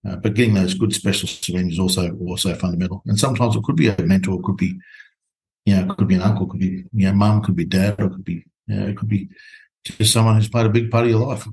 Uh, 0.08 0.16
but 0.16 0.34
getting 0.34 0.54
those 0.54 0.74
good 0.74 0.94
specialist 0.94 1.50
around 1.50 1.72
is 1.72 1.78
also 1.78 2.10
also 2.28 2.54
fundamental. 2.54 3.02
And 3.06 3.18
sometimes 3.18 3.56
it 3.56 3.64
could 3.64 3.76
be 3.76 3.88
a 3.88 4.02
mentor, 4.02 4.38
it 4.38 4.44
could 4.44 4.56
be, 4.56 4.78
you 5.66 5.74
know, 5.74 5.82
it 5.82 5.96
could 5.98 6.06
be 6.06 6.14
an 6.14 6.22
uncle, 6.22 6.46
could 6.46 6.60
be 6.60 6.84
you 6.94 7.06
know, 7.06 7.12
mum, 7.12 7.42
could 7.42 7.56
be 7.56 7.64
dad, 7.64 7.96
or 7.98 8.06
it 8.06 8.10
could 8.10 8.24
be 8.24 8.44
you 8.68 8.76
know, 8.76 8.86
it 8.86 8.96
could 8.96 9.08
be 9.08 9.28
just 9.84 10.12
someone 10.12 10.36
who's 10.36 10.48
played 10.48 10.66
a 10.66 10.70
big 10.70 10.90
part 10.90 11.04
of 11.04 11.10
your 11.10 11.26
life. 11.26 11.46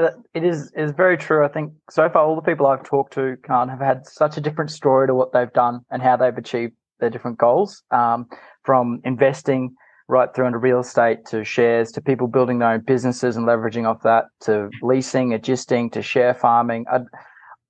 Uh, 0.00 0.10
It 0.34 0.44
is 0.44 0.72
is 0.76 0.92
very 0.92 1.16
true. 1.18 1.44
I 1.44 1.48
think 1.48 1.72
so 1.90 2.08
far 2.08 2.24
all 2.24 2.36
the 2.36 2.42
people 2.42 2.66
I've 2.66 2.84
talked 2.84 3.12
to 3.14 3.36
can't 3.44 3.70
have 3.70 3.80
had 3.80 4.06
such 4.06 4.36
a 4.36 4.40
different 4.40 4.70
story 4.70 5.06
to 5.06 5.14
what 5.14 5.32
they've 5.32 5.52
done 5.52 5.80
and 5.90 6.02
how 6.02 6.16
they've 6.16 6.36
achieved 6.36 6.74
their 7.00 7.10
different 7.10 7.38
goals. 7.38 7.82
Um, 7.90 8.26
from 8.64 9.00
investing 9.04 9.74
right 10.08 10.28
through 10.34 10.46
into 10.46 10.58
real 10.58 10.80
estate 10.80 11.24
to 11.26 11.44
shares 11.44 11.92
to 11.92 12.00
people 12.00 12.26
building 12.26 12.58
their 12.58 12.70
own 12.70 12.82
businesses 12.86 13.36
and 13.36 13.46
leveraging 13.46 13.88
off 13.88 14.02
that 14.02 14.24
to 14.40 14.68
leasing, 14.82 15.32
adjusting 15.32 15.90
to 15.90 16.02
share 16.02 16.34
farming. 16.34 16.84
I, 16.92 17.00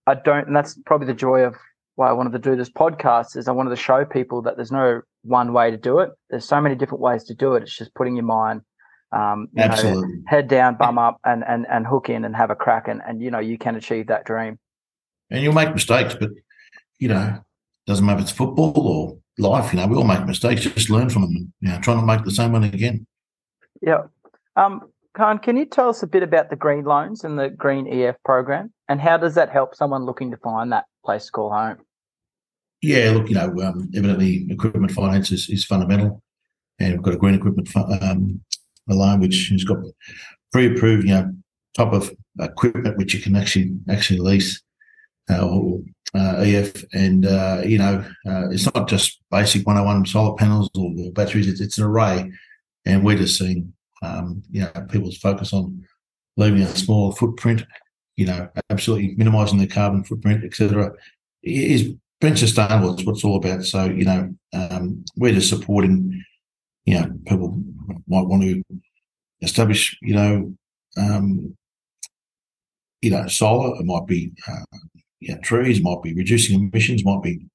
I 0.06 0.14
don't, 0.14 0.46
and 0.46 0.56
that's 0.56 0.78
probably 0.86 1.06
the 1.06 1.14
joy 1.14 1.42
of 1.42 1.54
why 1.96 2.08
I 2.08 2.12
wanted 2.12 2.32
to 2.32 2.38
do 2.38 2.56
this 2.56 2.70
podcast 2.70 3.36
is 3.36 3.46
I 3.46 3.52
wanted 3.52 3.70
to 3.70 3.76
show 3.76 4.04
people 4.04 4.40
that 4.42 4.56
there's 4.56 4.72
no 4.72 5.02
one 5.22 5.52
way 5.52 5.70
to 5.70 5.76
do 5.76 5.98
it. 5.98 6.10
There's 6.30 6.46
so 6.46 6.60
many 6.60 6.74
different 6.74 7.02
ways 7.02 7.24
to 7.24 7.34
do 7.34 7.54
it. 7.54 7.62
It's 7.62 7.76
just 7.76 7.94
putting 7.94 8.16
your 8.16 8.24
mind, 8.24 8.62
um, 9.12 9.48
you 9.52 9.60
know, 9.60 9.72
Absolutely. 9.72 10.22
head 10.26 10.48
down, 10.48 10.76
bum 10.76 10.98
up, 10.98 11.20
and 11.24 11.44
and 11.46 11.66
and 11.70 11.86
hook 11.86 12.08
in 12.08 12.24
and 12.24 12.36
have 12.36 12.50
a 12.50 12.56
crack, 12.56 12.88
and 12.88 13.00
and 13.06 13.22
you 13.22 13.30
know 13.30 13.38
you 13.40 13.58
can 13.58 13.76
achieve 13.76 14.06
that 14.08 14.24
dream. 14.24 14.58
and 15.30 15.42
you'll 15.42 15.52
make 15.52 15.72
mistakes, 15.72 16.14
but 16.18 16.30
you 16.98 17.08
know, 17.08 17.38
doesn't 17.86 18.04
matter 18.04 18.18
if 18.18 18.24
it's 18.24 18.32
football 18.32 18.72
or 18.76 19.18
life. 19.38 19.72
You 19.72 19.80
know, 19.80 19.86
we 19.86 19.96
all 19.96 20.04
make 20.04 20.24
mistakes. 20.26 20.62
Just 20.62 20.90
learn 20.90 21.10
from 21.10 21.22
them. 21.22 21.36
And, 21.36 21.52
you 21.60 21.68
know, 21.68 21.80
try 21.80 21.94
not 21.94 22.00
to 22.00 22.06
make 22.06 22.24
the 22.24 22.30
same 22.30 22.52
one 22.52 22.64
again. 22.64 23.06
Yeah. 23.82 24.02
Um, 24.56 24.90
Khan, 25.14 25.38
can 25.38 25.56
you 25.56 25.64
tell 25.64 25.88
us 25.88 26.02
a 26.02 26.06
bit 26.06 26.22
about 26.22 26.50
the 26.50 26.56
green 26.56 26.84
loans 26.84 27.24
and 27.24 27.38
the 27.38 27.50
green 27.50 27.88
EF 27.88 28.16
program, 28.24 28.72
and 28.88 29.00
how 29.00 29.16
does 29.16 29.34
that 29.34 29.50
help 29.50 29.74
someone 29.74 30.04
looking 30.04 30.30
to 30.30 30.36
find 30.36 30.70
that 30.72 30.84
place 31.04 31.26
to 31.26 31.32
call 31.32 31.50
home? 31.50 31.78
Yeah, 32.80 33.10
look, 33.10 33.28
you 33.28 33.34
know, 33.34 33.52
um, 33.62 33.90
evidently 33.94 34.46
equipment 34.48 34.92
finance 34.92 35.32
is, 35.32 35.48
is 35.48 35.64
fundamental, 35.64 36.22
and 36.78 36.92
we've 36.92 37.02
got 37.02 37.14
a 37.14 37.18
green 37.18 37.34
equipment 37.34 37.68
um, 37.76 38.40
a 38.88 38.94
loan 38.94 39.20
which 39.20 39.48
has 39.50 39.64
got 39.64 39.78
pre-approved, 40.52 41.06
you 41.06 41.14
know, 41.14 41.32
type 41.76 41.92
of 41.92 42.10
equipment 42.40 42.96
which 42.96 43.14
you 43.14 43.20
can 43.20 43.36
actually 43.36 43.72
actually 43.88 44.18
lease 44.18 44.62
uh, 45.30 45.46
or 45.46 45.80
uh, 46.14 46.36
EF, 46.38 46.84
and 46.92 47.26
uh, 47.26 47.62
you 47.64 47.78
know, 47.78 48.04
uh, 48.26 48.48
it's 48.50 48.72
not 48.74 48.88
just 48.88 49.20
basic 49.30 49.64
101 49.66 50.06
solar 50.06 50.34
panels 50.34 50.68
or, 50.76 50.92
or 50.98 51.12
batteries; 51.12 51.46
it's, 51.46 51.60
it's 51.60 51.78
an 51.78 51.84
array, 51.84 52.30
and 52.84 53.04
we're 53.04 53.16
just 53.16 53.38
seeing, 53.38 53.72
um, 54.02 54.42
you 54.50 54.62
know, 54.62 54.86
people's 54.88 55.18
focus 55.18 55.52
on 55.52 55.84
leaving 56.36 56.62
a 56.62 56.66
smaller 56.66 57.14
footprint, 57.14 57.64
you 58.16 58.26
know, 58.26 58.48
absolutely 58.70 59.14
minimising 59.16 59.58
their 59.58 59.68
carbon 59.68 60.02
footprint, 60.02 60.42
etc. 60.44 60.92
Is 61.42 61.94
being 62.20 62.36
sustainable 62.36 62.98
is 62.98 63.04
what 63.04 63.14
it's 63.14 63.24
all 63.24 63.36
about. 63.36 63.64
So, 63.64 63.84
you 63.84 64.04
know, 64.04 64.34
um, 64.52 65.04
we're 65.16 65.32
just 65.32 65.48
supporting, 65.48 66.22
you 66.84 66.94
know, 66.94 67.10
people 67.26 67.62
might 68.09 68.26
want 68.26 68.42
to 68.42 68.62
establish, 69.42 69.96
you 70.03 70.14
know, 70.14 70.55
um, 70.96 71.57
you 73.03 73.11
know, 73.11 73.26
solar. 73.29 73.79
It 73.81 73.87
might 73.87 74.07
be, 74.07 74.33
uh, 74.48 74.79
know, 75.35 75.40
trees. 75.40 75.83
Might 75.83 76.03
be 76.03 76.14
reducing 76.14 76.61
emissions. 76.61 77.05
Might 77.05 77.22
be 77.22 77.46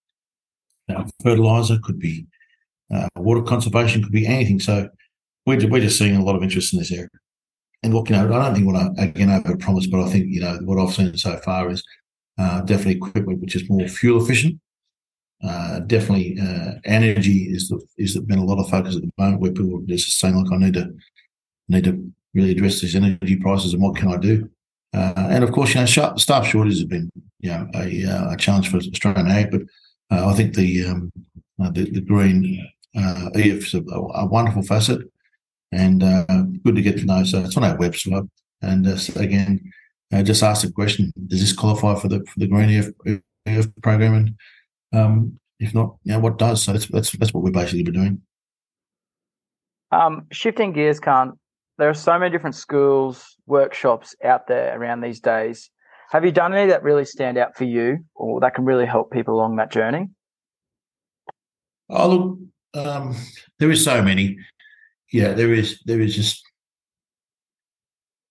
you 0.88 0.96
know, 0.96 1.06
fertilizer. 1.24 1.78
Could 1.84 2.00
be 2.00 2.26
uh, 2.94 3.08
water 3.16 3.42
conservation. 3.42 4.04
Could 4.04 4.12
be 4.12 4.28
anything. 4.28 4.60
So, 4.60 4.90
we're 5.46 5.68
we're 5.68 5.82
just 5.82 5.98
seeing 5.98 6.16
a 6.16 6.24
lot 6.24 6.36
of 6.36 6.44
interest 6.44 6.74
in 6.74 6.80
this 6.80 6.92
area. 6.92 7.10
And 7.84 7.94
look, 7.94 8.10
you 8.10 8.16
know, 8.16 8.26
I 8.26 8.46
don't 8.46 8.56
think 8.56 8.66
what 8.66 8.76
I 8.76 9.04
again 9.04 9.30
over 9.30 9.56
promise, 9.58 9.88
but 9.88 10.02
I 10.02 10.10
think 10.10 10.26
you 10.28 10.42
know 10.42 10.58
what 10.64 10.80
I've 10.80 10.94
seen 10.94 11.16
so 11.18 11.38
far 11.38 11.70
is 11.70 11.84
uh, 12.38 12.62
definitely 12.62 12.96
equipment 12.96 13.42
which 13.42 13.56
is 13.56 13.70
more 13.70 13.88
fuel 13.88 14.24
efficient. 14.24 14.60
Uh, 15.46 15.80
definitely, 15.82 16.38
uh, 16.42 16.74
energy 16.86 17.50
is 17.52 17.70
the, 17.70 17.80
is 17.98 18.18
been 18.20 18.40
a 18.40 18.44
lot 18.44 18.60
of 18.60 18.70
focus 18.70 18.96
at 18.96 19.02
the 19.02 19.12
moment 19.18 19.42
where 19.42 19.52
people 19.52 19.78
are 19.78 19.86
just 19.86 20.18
saying, 20.18 20.36
like 20.36 20.52
I 20.52 20.58
need 20.58 20.74
to 20.74 20.94
need 21.68 21.84
to 21.84 22.12
really 22.34 22.52
address 22.52 22.82
these 22.82 22.96
energy 22.96 23.36
prices 23.36 23.74
and 23.74 23.82
what 23.84 23.96
can 23.96 24.08
I 24.08 24.18
do?" 24.18 24.50
Uh, 24.94 25.14
and 25.30 25.44
of 25.44 25.52
course, 25.52 25.74
you 25.74 25.82
know, 25.82 25.86
staff 25.86 26.48
shortages 26.48 26.80
have 26.80 26.90
been 26.90 27.12
you 27.42 27.52
know 27.52 27.68
a, 27.76 28.06
uh, 28.06 28.34
a 28.34 28.38
challenge 28.38 28.70
for 28.70 28.78
Australian 28.78 29.28
ag, 29.28 29.52
but 29.52 29.62
uh, 30.10 30.28
I 30.30 30.34
think 30.34 30.56
the 30.56 30.86
um, 30.86 31.12
uh, 31.62 31.70
the, 31.70 31.92
the 31.92 32.02
green 32.02 32.68
uh, 32.98 33.30
EF 33.36 33.68
is 33.68 33.74
a, 33.76 33.82
a 33.82 34.26
wonderful 34.26 34.64
facet 34.64 35.02
and 35.72 36.02
good 36.64 36.76
to 36.76 36.82
get 36.82 36.98
to 36.98 37.06
know. 37.06 37.24
So 37.24 37.44
it's 37.44 37.58
on 37.58 37.66
our 37.66 37.78
website, 37.78 38.28
and 38.64 38.88
again, 39.16 39.72
just 40.24 40.42
ask 40.42 40.66
the 40.66 40.72
question: 40.72 41.14
Does 41.28 41.42
this 41.42 41.54
qualify 41.54 42.00
for 42.00 42.08
the 42.08 42.20
for 42.22 42.40
the 42.40 42.48
Green 42.48 42.70
EF, 42.72 42.90
EF 43.46 43.68
program? 43.84 44.14
And 44.16 44.36
um, 44.96 45.40
if 45.60 45.74
not, 45.74 45.96
you 46.04 46.14
know, 46.14 46.20
what 46.20 46.38
does? 46.38 46.64
So 46.64 46.74
that's 46.74 46.88
that's 46.88 47.12
that's 47.12 47.34
what 47.34 47.44
we're 47.44 47.52
basically 47.52 47.84
been 47.84 47.94
doing. 47.94 48.22
Um, 49.92 50.28
shifting 50.32 50.74
gears, 50.74 51.00
Khan. 51.00 51.40
There 51.78 51.90
are 51.90 51.94
so 51.94 52.18
many 52.18 52.32
different 52.32 52.56
schools, 52.56 53.36
workshops 53.46 54.16
out 54.24 54.48
there 54.48 54.80
around 54.80 55.02
these 55.02 55.20
days. 55.20 55.70
Have 56.12 56.24
you 56.24 56.32
done 56.32 56.54
any 56.54 56.70
that 56.70 56.84
really 56.84 57.06
stand 57.06 57.38
out 57.38 57.58
for 57.58 57.66
you, 57.66 58.00
or 58.16 58.40
that 58.40 58.56
can 58.56 58.66
really 58.66 58.86
help 58.86 59.12
people 59.12 59.36
along 59.36 59.58
that 59.58 59.72
journey? 59.72 60.10
Oh 61.90 62.10
look, 62.10 62.40
um, 62.86 63.16
there 63.60 63.72
is 63.72 63.84
so 63.84 64.02
many. 64.02 64.38
Yeah, 65.12 65.34
there 65.34 65.54
is. 65.54 65.82
There 65.86 66.00
is 66.00 66.16
just 66.16 66.44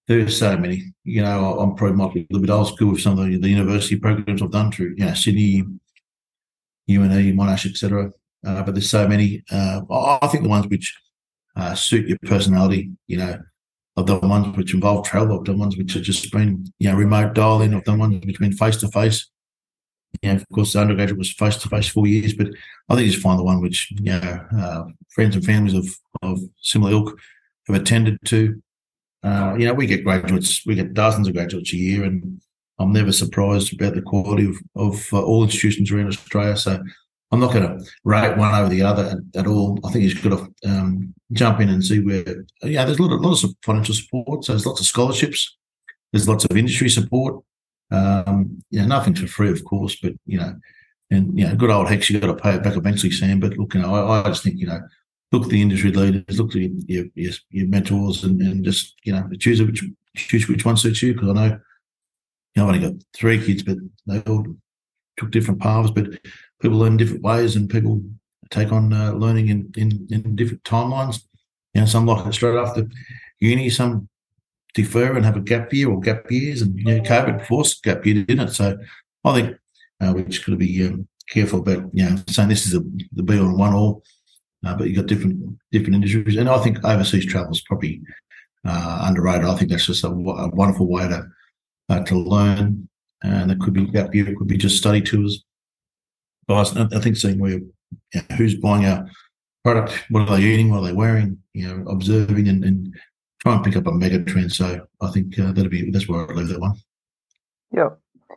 there 0.07 0.19
is 0.19 0.39
so 0.39 0.57
many. 0.57 0.93
You 1.05 1.23
know, 1.23 1.59
I'm 1.59 1.75
probably 1.75 1.97
might 1.97 2.15
be 2.15 2.21
a 2.21 2.27
little 2.31 2.47
bit 2.47 2.53
old 2.53 2.69
school 2.69 2.93
with 2.93 3.01
some 3.01 3.19
of 3.19 3.27
the, 3.27 3.39
the 3.39 3.49
university 3.49 3.97
programs 3.97 4.43
I've 4.43 4.51
done 4.51 4.71
through, 4.71 4.95
you 4.99 5.07
know, 5.07 5.15
Sydney, 5.15 5.65
UNE, 6.87 7.37
Monash, 7.37 7.69
etc. 7.69 8.11
Uh, 8.47 8.63
but 8.63 8.75
there's 8.75 8.91
so 8.91 9.09
many. 9.09 9.43
Uh, 9.51 9.81
I 9.91 10.27
think 10.27 10.43
the 10.43 10.49
ones 10.49 10.67
which 10.67 10.95
uh, 11.57 11.75
suit 11.75 12.09
your 12.09 12.19
personality, 12.23 12.91
you 13.07 13.19
know, 13.19 13.39
I've 13.97 14.07
done 14.07 14.29
ones 14.29 14.57
which 14.57 14.75
involve 14.75 15.07
travel. 15.07 15.39
I've 15.39 15.45
done 15.45 15.59
ones 15.59 15.77
which 15.77 15.95
have 15.95 16.03
just 16.03 16.31
been, 16.33 16.67
you 16.79 16.91
know, 16.91 16.97
remote 16.97 17.35
dialing. 17.35 17.75
I've 17.75 17.85
done 17.85 17.99
ones 17.99 18.25
which 18.25 18.37
have 18.37 18.41
been 18.41 18.57
face 18.57 18.77
to 18.79 18.89
face. 18.89 19.29
Know, 20.23 20.33
of 20.35 20.47
course, 20.53 20.73
the 20.73 20.81
undergraduate 20.81 21.19
was 21.19 21.33
face 21.33 21.57
to 21.57 21.69
face 21.69 21.89
four 21.89 22.07
years, 22.07 22.35
but 22.35 22.49
I 22.89 22.95
think 22.95 23.07
you 23.07 23.13
just 23.13 23.23
find 23.23 23.39
the 23.39 23.45
one 23.45 23.61
which, 23.61 23.91
you 23.91 24.13
know, 24.13 24.47
uh, 24.57 24.85
friends 25.11 25.35
and 25.35 25.45
families 25.45 25.75
of, 25.75 25.89
of 26.23 26.41
similar 26.61 26.93
ilk 26.93 27.19
have 27.67 27.77
attended 27.77 28.19
to. 28.27 28.63
Uh, 29.23 29.57
you 29.59 29.67
know, 29.67 29.75
we 29.75 29.87
get 29.87 30.05
graduates, 30.05 30.65
we 30.67 30.75
get 30.75 30.95
dozens 30.95 31.27
of 31.27 31.35
graduates 31.35 31.73
a 31.73 31.77
year, 31.77 32.05
and 32.05 32.41
I'm 32.79 32.93
never 32.93 33.13
surprised 33.13 33.73
about 33.73 33.95
the 33.95 34.03
quality 34.03 34.47
of, 34.49 34.57
of 34.75 35.07
uh, 35.13 35.23
all 35.23 35.45
institutions 35.45 35.91
around 35.91 36.09
Australia. 36.09 36.57
So 36.57 36.83
I'm 37.31 37.41
not 37.41 37.53
going 37.53 37.67
to 37.67 37.85
rate 38.05 38.37
one 38.37 38.55
over 38.55 38.69
the 38.69 38.83
other 38.83 39.05
at, 39.05 39.41
at 39.41 39.47
all. 39.47 39.79
I 39.85 39.91
think 39.91 40.05
you've 40.05 40.23
got 40.23 40.39
to 40.39 40.71
um, 40.71 41.15
jump 41.33 41.61
in 41.61 41.69
and 41.69 41.85
see 41.85 42.01
where, 42.01 42.45
yeah, 42.63 42.85
there's 42.85 42.99
a 42.99 43.03
lot, 43.03 43.13
of, 43.13 43.21
lot 43.21 43.43
of 43.45 43.55
financial 43.63 43.95
support. 43.95 44.45
So 44.45 44.53
there's 44.53 44.67
lots 44.67 44.81
of 44.81 44.87
scholarships, 44.87 45.57
there's 46.13 46.29
lots 46.29 46.45
of 46.45 46.57
industry 46.57 46.91
support. 46.91 47.43
Um, 47.91 48.63
you 48.71 48.81
know, 48.81 48.87
nothing 48.87 49.15
for 49.15 49.27
free, 49.27 49.51
of 49.51 49.65
course, 49.65 49.97
but, 50.03 50.15
you 50.27 50.39
know, 50.39 50.55
and, 51.11 51.39
you 51.39 51.47
know, 51.47 51.55
good 51.55 51.71
old 51.71 51.87
HECS, 51.87 52.11
you've 52.11 52.23
got 52.23 52.29
to 52.29 52.43
pay 52.43 52.55
it 52.55 52.63
back 52.63 52.77
eventually, 52.77 53.13
Sam. 53.13 53.39
But 53.39 53.57
look, 53.57 53.75
you 53.75 53.83
know, 53.83 53.95
I, 53.95 54.23
I 54.23 54.29
just 54.29 54.43
think, 54.43 54.59
you 54.59 54.67
know, 54.67 54.81
look 55.35 55.45
at 55.45 55.51
the 55.51 55.61
industry 55.61 55.91
leaders, 55.93 56.39
look 56.39 56.51
at 56.51 56.63
your 56.63 57.07
your, 57.15 57.33
your 57.51 57.67
mentors, 57.67 58.25
and, 58.25 58.41
and 58.41 58.65
just 58.65 58.95
you 59.05 59.13
know 59.13 59.29
choose 59.39 59.61
which 59.61 59.85
choose 60.17 60.49
which 60.49 60.65
one 60.65 60.77
suits 60.77 61.03
you. 61.03 61.13
Because 61.13 61.29
I 61.29 61.33
know 61.33 61.61
know, 62.63 62.69
I've 62.69 62.75
only 62.75 62.89
got 62.89 63.03
three 63.15 63.45
kids, 63.45 63.63
but 63.63 63.79
they 64.07 64.21
all 64.21 64.47
took 65.17 65.31
different 65.31 65.61
paths. 65.61 65.91
But 65.91 66.19
people 66.61 66.79
learn 66.79 66.97
different 66.97 67.23
ways, 67.23 67.57
and 67.57 67.69
people 67.69 68.03
take 68.51 68.73
on 68.73 68.93
uh, 68.93 69.13
learning 69.13 69.49
in, 69.49 69.73
in 69.77 70.07
in 70.11 70.37
different 70.37 70.63
timelines. 70.65 71.23
You 71.75 71.83
know, 71.83 71.87
some 71.87 72.07
like 72.07 72.27
it 72.27 72.33
straight 72.33 72.57
after 72.57 72.87
uni, 73.41 73.71
some 73.71 74.09
defer 74.75 75.17
and 75.17 75.25
have 75.25 75.37
a 75.37 75.41
gap 75.41 75.73
year 75.73 75.91
or 75.91 76.01
gap 76.01 76.31
years, 76.31 76.63
and 76.63 76.79
you 76.79 76.85
know, 76.85 77.01
COVID 77.01 77.47
forced 77.47 77.83
gap 77.83 78.05
year, 78.07 78.25
didn't 78.25 78.49
it? 78.49 78.53
So 78.53 78.79
I 79.25 79.35
think 79.35 79.57
uh, 80.01 80.13
we 80.13 80.25
just 80.25 80.45
got 80.45 80.53
to 80.53 80.59
be 80.59 80.87
um, 80.87 81.09
careful 81.29 81.61
about 81.61 81.91
you 81.93 82.05
know 82.05 82.17
saying 82.29 82.49
this 82.49 82.67
is 82.67 82.75
a, 82.75 82.81
the 83.13 83.23
be 83.23 83.39
all 83.39 83.47
and 83.47 83.59
one 83.59 83.73
all. 83.73 84.03
Uh, 84.67 84.75
but 84.75 84.87
you've 84.87 84.97
got 84.97 85.07
different 85.07 85.59
different 85.73 85.95
industries, 85.95 86.37
and 86.37 86.49
I 86.49 86.59
think 86.59 86.85
overseas 86.85 87.27
travel 87.27 87.53
is 87.53 87.61
probably 87.63 88.01
uh, 88.65 89.05
underrated. 89.07 89.47
I 89.47 89.57
think 89.57 89.71
that's 89.71 89.87
just 89.87 90.05
a, 90.05 90.09
a 90.09 90.49
wonderful 90.49 90.89
way 90.89 91.09
to 91.09 91.27
uh, 91.89 92.01
to 92.05 92.17
learn, 92.17 92.89
and 93.23 93.51
it 93.51 93.61
could 93.61 93.75
be 93.75 93.91
that 93.93 94.13
view 94.13 94.27
it 94.27 94.37
could 94.37 94.49
be 94.49 94.57
just 94.57 94.79
study 94.79 95.01
tours. 95.01 95.45
But 96.47 96.77
I, 96.77 97.01
think 97.01 97.17
seeing 97.17 97.39
where 97.39 97.53
you 97.53 97.73
know, 98.15 98.23
who's 98.37 98.55
buying 98.55 98.85
our 98.85 99.09
product, 99.65 100.05
what 100.11 100.29
are 100.29 100.37
they 100.37 100.43
eating, 100.43 100.71
what 100.71 100.79
are 100.79 100.87
they 100.87 100.93
wearing, 100.93 101.39
you 101.55 101.67
know, 101.67 101.91
observing 101.91 102.49
and, 102.49 102.63
and 102.65 102.95
try 103.41 103.55
and 103.55 103.65
pick 103.65 103.77
up 103.77 103.87
a 103.87 103.93
mega 103.93 104.23
trend. 104.23 104.53
So 104.53 104.87
I 105.01 105.11
think 105.11 105.39
uh, 105.39 105.53
that'll 105.53 105.71
be 105.71 105.91
that's 105.91 106.09
where 106.09 106.31
I 106.31 106.35
leave 106.35 106.49
that 106.49 106.61
one. 106.61 106.75
Yeah, 107.73 107.91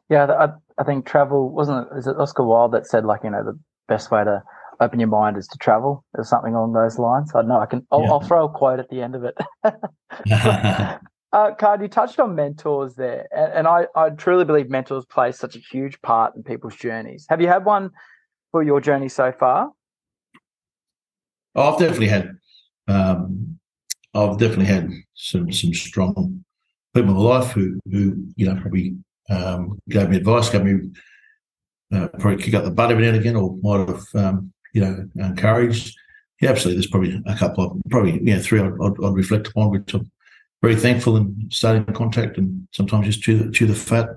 yeah. 0.10 0.26
I, 0.26 0.82
I 0.82 0.84
think 0.86 1.06
travel 1.06 1.50
wasn't 1.50 1.88
it? 1.92 1.98
Is 1.98 2.08
it 2.08 2.18
Oscar 2.18 2.44
Wilde 2.44 2.72
that 2.74 2.88
said 2.88 3.06
like 3.06 3.24
you 3.24 3.30
know 3.30 3.44
the 3.44 3.60
best 3.88 4.10
way 4.10 4.24
to 4.24 4.42
open 4.80 5.00
your 5.00 5.10
mind 5.10 5.38
is 5.38 5.48
to 5.48 5.58
travel 5.58 6.06
or 6.14 6.24
something 6.24 6.54
along 6.54 6.74
those 6.74 7.00
lines. 7.00 7.32
I 7.36 7.42
know 7.42 7.60
I 7.60 7.66
can. 7.66 7.86
I'll, 7.92 8.02
yeah. 8.02 8.12
I'll 8.12 8.22
throw 8.22 8.46
a 8.46 8.50
quote 8.50 8.80
at 8.80 8.90
the 8.90 9.02
end 9.02 9.16
of 9.16 9.24
it. 9.24 9.38
uh, 11.34 11.54
Card, 11.56 11.82
you 11.82 11.88
touched 11.88 12.20
on 12.20 12.36
mentors 12.36 12.96
there, 12.96 13.28
and, 13.36 13.54
and, 13.54 13.68
I, 13.68 13.88
I 13.96 14.10
truly 14.12 14.46
believe 14.46 14.70
mentors 14.70 15.06
play 15.06 15.32
such 15.32 15.56
a 15.56 15.60
huge 15.60 16.02
part 16.02 16.36
in 16.36 16.44
people's 16.44 16.76
journeys. 16.76 17.26
Have 17.30 17.42
you 17.42 17.48
had 17.48 17.66
one 17.66 17.92
for 18.52 18.64
your 18.64 18.80
journey 18.80 19.10
so 19.10 19.32
far? 19.32 19.72
Oh, 21.56 21.74
I've 21.74 21.80
definitely 21.80 22.08
had. 22.08 22.38
Um, 22.88 23.60
I've 24.14 24.38
definitely 24.38 24.66
had 24.66 24.90
some 25.16 25.52
some 25.52 25.74
strong 25.74 26.44
people 26.94 27.12
in 27.12 27.18
my 27.18 27.22
life 27.22 27.52
who 27.52 27.80
who 27.92 28.26
you 28.36 28.46
know 28.46 28.60
probably 28.62 28.96
um, 29.30 29.80
gave 29.90 30.10
me 30.10 30.18
advice, 30.18 30.50
gave 30.50 30.64
me 30.64 30.90
uh, 31.94 32.08
probably 32.20 32.42
kick 32.42 32.54
up 32.54 32.64
the 32.64 32.72
butt 32.72 32.92
every 32.92 33.04
now 33.04 33.10
and 33.10 33.18
again, 33.18 33.36
or 33.36 33.58
might 33.62 33.88
have 33.88 34.06
um, 34.16 34.54
you 34.74 34.82
know, 34.82 35.08
encouraged. 35.16 35.96
Yeah, 36.40 36.52
absolutely. 36.52 36.78
There's 36.78 36.92
probably 36.92 37.22
a 37.26 37.36
couple 37.36 37.64
of, 37.66 37.82
probably, 37.90 38.22
yeah, 38.24 38.38
three 38.38 38.60
I'd, 38.60 38.74
I'd, 38.82 39.04
I'd 39.04 39.16
reflect 39.16 39.48
upon, 39.48 39.72
which 39.72 39.94
I'm 39.94 40.12
very 40.62 40.76
thankful 40.76 41.18
and 41.18 41.52
starting 41.54 41.86
the 41.86 41.92
contact 41.92 42.38
and 42.38 42.68
sometimes 42.74 43.06
just 43.06 43.22
chew 43.22 43.38
the, 43.38 43.52
chew 43.52 43.68
the 43.68 43.76
fat. 43.76 44.10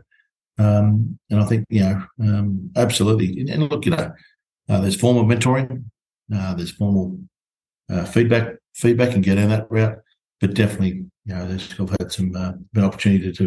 Um, 0.59 1.19
and 1.31 1.41
I 1.41 1.47
think, 1.47 1.67
you 1.69 1.81
know, 1.81 2.03
um, 2.21 2.71
absolutely. 2.77 3.47
And 3.51 3.69
look, 3.69 3.85
you 3.87 3.93
know, 3.93 4.13
uh, 4.69 4.81
there's 4.81 5.01
formal 5.01 5.25
mentoring, 5.25 5.85
uh, 6.35 6.55
there's 6.55 6.71
formal 6.71 7.19
uh, 7.91 8.05
feedback, 8.05 8.55
feedback 8.75 9.15
and 9.15 9.25
get 9.25 9.39
in 9.39 9.49
that 9.51 9.71
route. 9.71 9.99
But 10.41 10.55
definitely, 10.55 11.05
you 11.27 11.35
know, 11.35 11.43
I've 11.43 11.91
had 11.91 12.13
some 12.13 12.35
uh, 12.35 12.53
an 12.75 12.85
opportunity 12.85 13.33
to, 13.33 13.47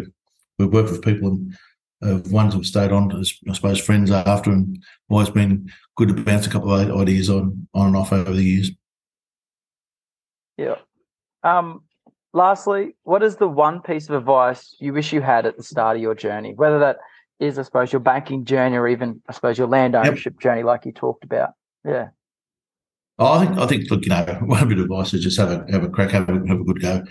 to 0.60 0.68
work 0.68 0.90
with 0.90 1.02
people 1.02 1.28
and 1.28 1.56
of 2.04 2.30
ones 2.30 2.54
who've 2.54 2.66
stayed 2.66 2.92
on 2.92 3.18
as 3.18 3.34
I 3.48 3.52
suppose 3.54 3.80
friends 3.80 4.10
after 4.10 4.50
and 4.50 4.82
always 5.08 5.30
been 5.30 5.70
good 5.96 6.08
to 6.08 6.22
bounce 6.22 6.46
a 6.46 6.50
couple 6.50 6.72
of 6.72 7.00
ideas 7.00 7.30
on 7.30 7.66
on 7.74 7.88
and 7.88 7.96
off 7.96 8.12
over 8.12 8.32
the 8.32 8.44
years. 8.44 8.70
Yeah. 10.56 10.76
Um 11.42 11.84
lastly, 12.34 12.96
what 13.04 13.22
is 13.22 13.36
the 13.36 13.48
one 13.48 13.80
piece 13.80 14.08
of 14.10 14.16
advice 14.16 14.76
you 14.78 14.92
wish 14.92 15.12
you 15.12 15.22
had 15.22 15.46
at 15.46 15.56
the 15.56 15.62
start 15.62 15.96
of 15.96 16.02
your 16.02 16.14
journey? 16.14 16.52
Whether 16.52 16.78
that 16.80 16.98
is, 17.40 17.58
I 17.58 17.62
suppose, 17.62 17.92
your 17.92 18.00
banking 18.00 18.44
journey 18.44 18.76
or 18.76 18.86
even 18.88 19.22
I 19.28 19.32
suppose 19.32 19.56
your 19.56 19.68
land 19.68 19.94
ownership 19.94 20.34
yep. 20.34 20.40
journey 20.40 20.62
like 20.62 20.84
you 20.84 20.92
talked 20.92 21.24
about. 21.24 21.50
Yeah. 21.84 22.08
Oh, 23.18 23.32
I 23.34 23.46
think 23.46 23.58
I 23.58 23.66
think 23.66 23.90
look, 23.90 24.04
you 24.04 24.10
know, 24.10 24.24
one 24.42 24.68
bit 24.68 24.78
of 24.78 24.84
advice 24.84 25.14
is 25.14 25.22
just 25.22 25.38
have 25.38 25.50
a 25.50 25.64
have 25.70 25.84
a 25.84 25.88
crack, 25.88 26.10
have 26.10 26.28
a 26.28 26.46
have 26.48 26.60
a 26.60 26.64
good 26.64 26.82
go. 26.82 27.04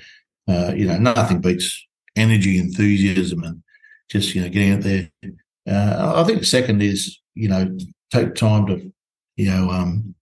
Uh, 0.48 0.74
you 0.76 0.86
know, 0.86 0.98
nothing 0.98 1.40
beats 1.40 1.88
energy, 2.16 2.60
enthusiasm, 2.60 3.44
and 3.44 3.64
just 4.10 4.36
you 4.36 4.42
know 4.42 4.50
getting 4.50 4.74
out 4.74 4.82
there. 4.82 5.10
Uh, 5.68 6.14
I 6.18 6.24
think 6.26 6.40
the 6.40 6.46
second 6.46 6.82
is 6.82 7.20
you 7.34 7.48
know 7.48 7.78
take 8.12 8.36
time 8.36 8.68
to 8.68 8.92
you 9.38 9.50
know 9.50 9.70
um, 9.70 10.14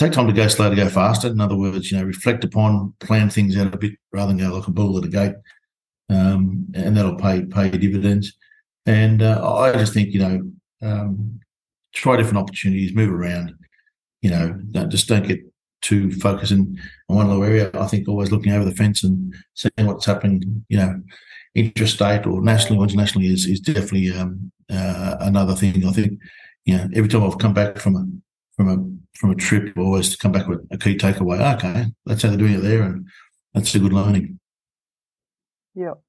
take 0.00 0.12
time 0.12 0.26
to 0.26 0.32
go 0.32 0.48
slow 0.48 0.70
to 0.70 0.76
go 0.76 0.88
faster. 0.88 1.28
In 1.28 1.40
other 1.40 1.56
words, 1.56 1.92
you 1.92 1.98
know 1.98 2.04
reflect 2.04 2.42
upon, 2.42 2.94
plan 3.00 3.28
things 3.28 3.56
out 3.56 3.74
a 3.74 3.78
bit 3.78 3.92
rather 4.12 4.32
than 4.32 4.38
go 4.38 4.54
like 4.54 4.66
a 4.66 4.70
bull 4.70 4.96
at 4.98 5.04
a 5.04 5.08
gate, 5.08 5.34
um, 6.08 6.66
and 6.74 6.96
that'll 6.96 7.16
pay 7.16 7.44
pay 7.44 7.70
dividends. 7.70 8.32
And 8.86 9.22
uh, 9.22 9.54
I 9.54 9.72
just 9.72 9.92
think 9.92 10.12
you 10.14 10.20
know 10.20 10.50
um, 10.82 11.40
try 11.92 12.16
different 12.16 12.38
opportunities, 12.38 12.94
move 12.94 13.12
around. 13.12 13.54
You 14.22 14.30
know, 14.30 14.58
don't, 14.70 14.90
just 14.90 15.08
don't 15.08 15.26
get 15.26 15.40
too 15.82 16.12
focusing 16.12 16.78
on 17.08 17.16
one 17.16 17.28
little 17.28 17.44
area. 17.44 17.70
I 17.74 17.86
think 17.86 18.08
always 18.08 18.32
looking 18.32 18.52
over 18.52 18.64
the 18.64 18.74
fence 18.74 19.04
and 19.04 19.34
seeing 19.54 19.86
what's 19.86 20.06
happening. 20.06 20.64
You 20.68 20.78
know, 20.78 21.02
interstate 21.54 22.26
or 22.26 22.40
nationally 22.40 22.78
or 22.78 22.84
internationally 22.84 23.28
is, 23.28 23.46
is 23.46 23.60
definitely 23.60 24.12
um, 24.12 24.50
uh, 24.70 25.16
another 25.20 25.54
thing. 25.54 25.86
I 25.86 25.92
think, 25.92 26.18
you 26.64 26.76
know, 26.76 26.88
every 26.94 27.08
time 27.08 27.22
I've 27.22 27.38
come 27.38 27.54
back 27.54 27.78
from 27.78 27.96
a 27.96 28.06
from 28.56 28.68
a 28.68 28.99
from 29.20 29.30
a 29.30 29.34
trip, 29.34 29.74
I 29.76 29.80
always 29.80 30.16
come 30.16 30.32
back 30.32 30.48
with 30.48 30.66
a 30.70 30.78
key 30.78 30.96
takeaway. 30.96 31.54
Okay, 31.56 31.86
that's 32.06 32.22
how 32.22 32.30
they're 32.30 32.38
doing 32.38 32.54
it 32.54 32.62
there, 32.62 32.82
and 32.82 33.06
that's 33.52 33.74
a 33.74 33.78
good 33.78 33.92
learning. 33.92 34.40
Yep, 35.74 36.00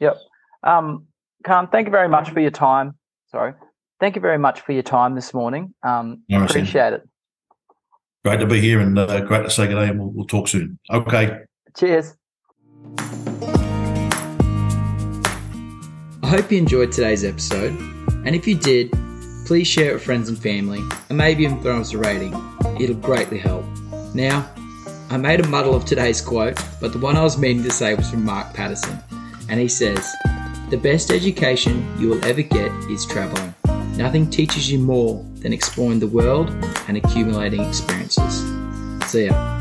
yep. 0.00 0.16
Um, 0.62 1.06
Khan, 1.44 1.68
thank 1.70 1.86
you 1.86 1.92
very 1.92 2.08
much 2.08 2.30
for 2.30 2.40
your 2.40 2.50
time. 2.50 2.94
Sorry, 3.30 3.52
thank 4.00 4.16
you 4.16 4.22
very 4.22 4.38
much 4.38 4.62
for 4.62 4.72
your 4.72 4.82
time 4.82 5.14
this 5.14 5.34
morning. 5.34 5.74
Um, 5.82 6.22
no, 6.30 6.44
appreciate 6.44 6.94
it. 6.94 7.06
Great 8.24 8.40
to 8.40 8.46
be 8.46 8.60
here, 8.60 8.80
and 8.80 8.98
uh, 8.98 9.20
great 9.20 9.44
to 9.44 9.50
say 9.50 9.66
good 9.66 9.74
day, 9.74 9.88
and 9.90 10.00
we'll, 10.00 10.10
we'll 10.10 10.26
talk 10.26 10.48
soon. 10.48 10.78
Okay. 10.90 11.40
Cheers. 11.76 12.16
I 16.22 16.28
hope 16.28 16.50
you 16.50 16.58
enjoyed 16.58 16.90
today's 16.90 17.22
episode, 17.22 17.78
and 18.24 18.34
if 18.34 18.48
you 18.48 18.56
did, 18.56 18.90
please 19.46 19.68
share 19.68 19.90
it 19.90 19.94
with 19.94 20.04
friends 20.04 20.28
and 20.28 20.36
family, 20.36 20.82
and 21.08 21.16
maybe 21.16 21.44
even 21.44 21.62
throw 21.62 21.80
us 21.80 21.92
a 21.92 21.98
rating. 21.98 22.34
It'll 22.80 22.96
greatly 22.96 23.38
help. 23.38 23.64
Now, 24.12 24.50
I 25.08 25.16
made 25.16 25.38
a 25.38 25.46
muddle 25.48 25.74
of 25.74 25.84
today's 25.84 26.20
quote, 26.20 26.58
but 26.80 26.92
the 26.92 26.98
one 26.98 27.16
I 27.16 27.22
was 27.22 27.38
meaning 27.38 27.62
to 27.62 27.70
say 27.70 27.94
was 27.94 28.10
from 28.10 28.24
Mark 28.24 28.52
Patterson, 28.54 28.98
and 29.48 29.60
he 29.60 29.68
says, 29.68 30.12
The 30.70 30.76
best 30.76 31.12
education 31.12 31.86
you 32.00 32.08
will 32.08 32.24
ever 32.24 32.42
get 32.42 32.72
is 32.90 33.06
traveling. 33.06 33.54
Nothing 33.96 34.28
teaches 34.28 34.70
you 34.70 34.80
more 34.80 35.24
than 35.36 35.52
exploring 35.52 36.00
the 36.00 36.08
world 36.08 36.50
and 36.88 36.96
accumulating 36.96 37.60
experiences. 37.60 38.44
See 39.08 39.26
ya. 39.26 39.55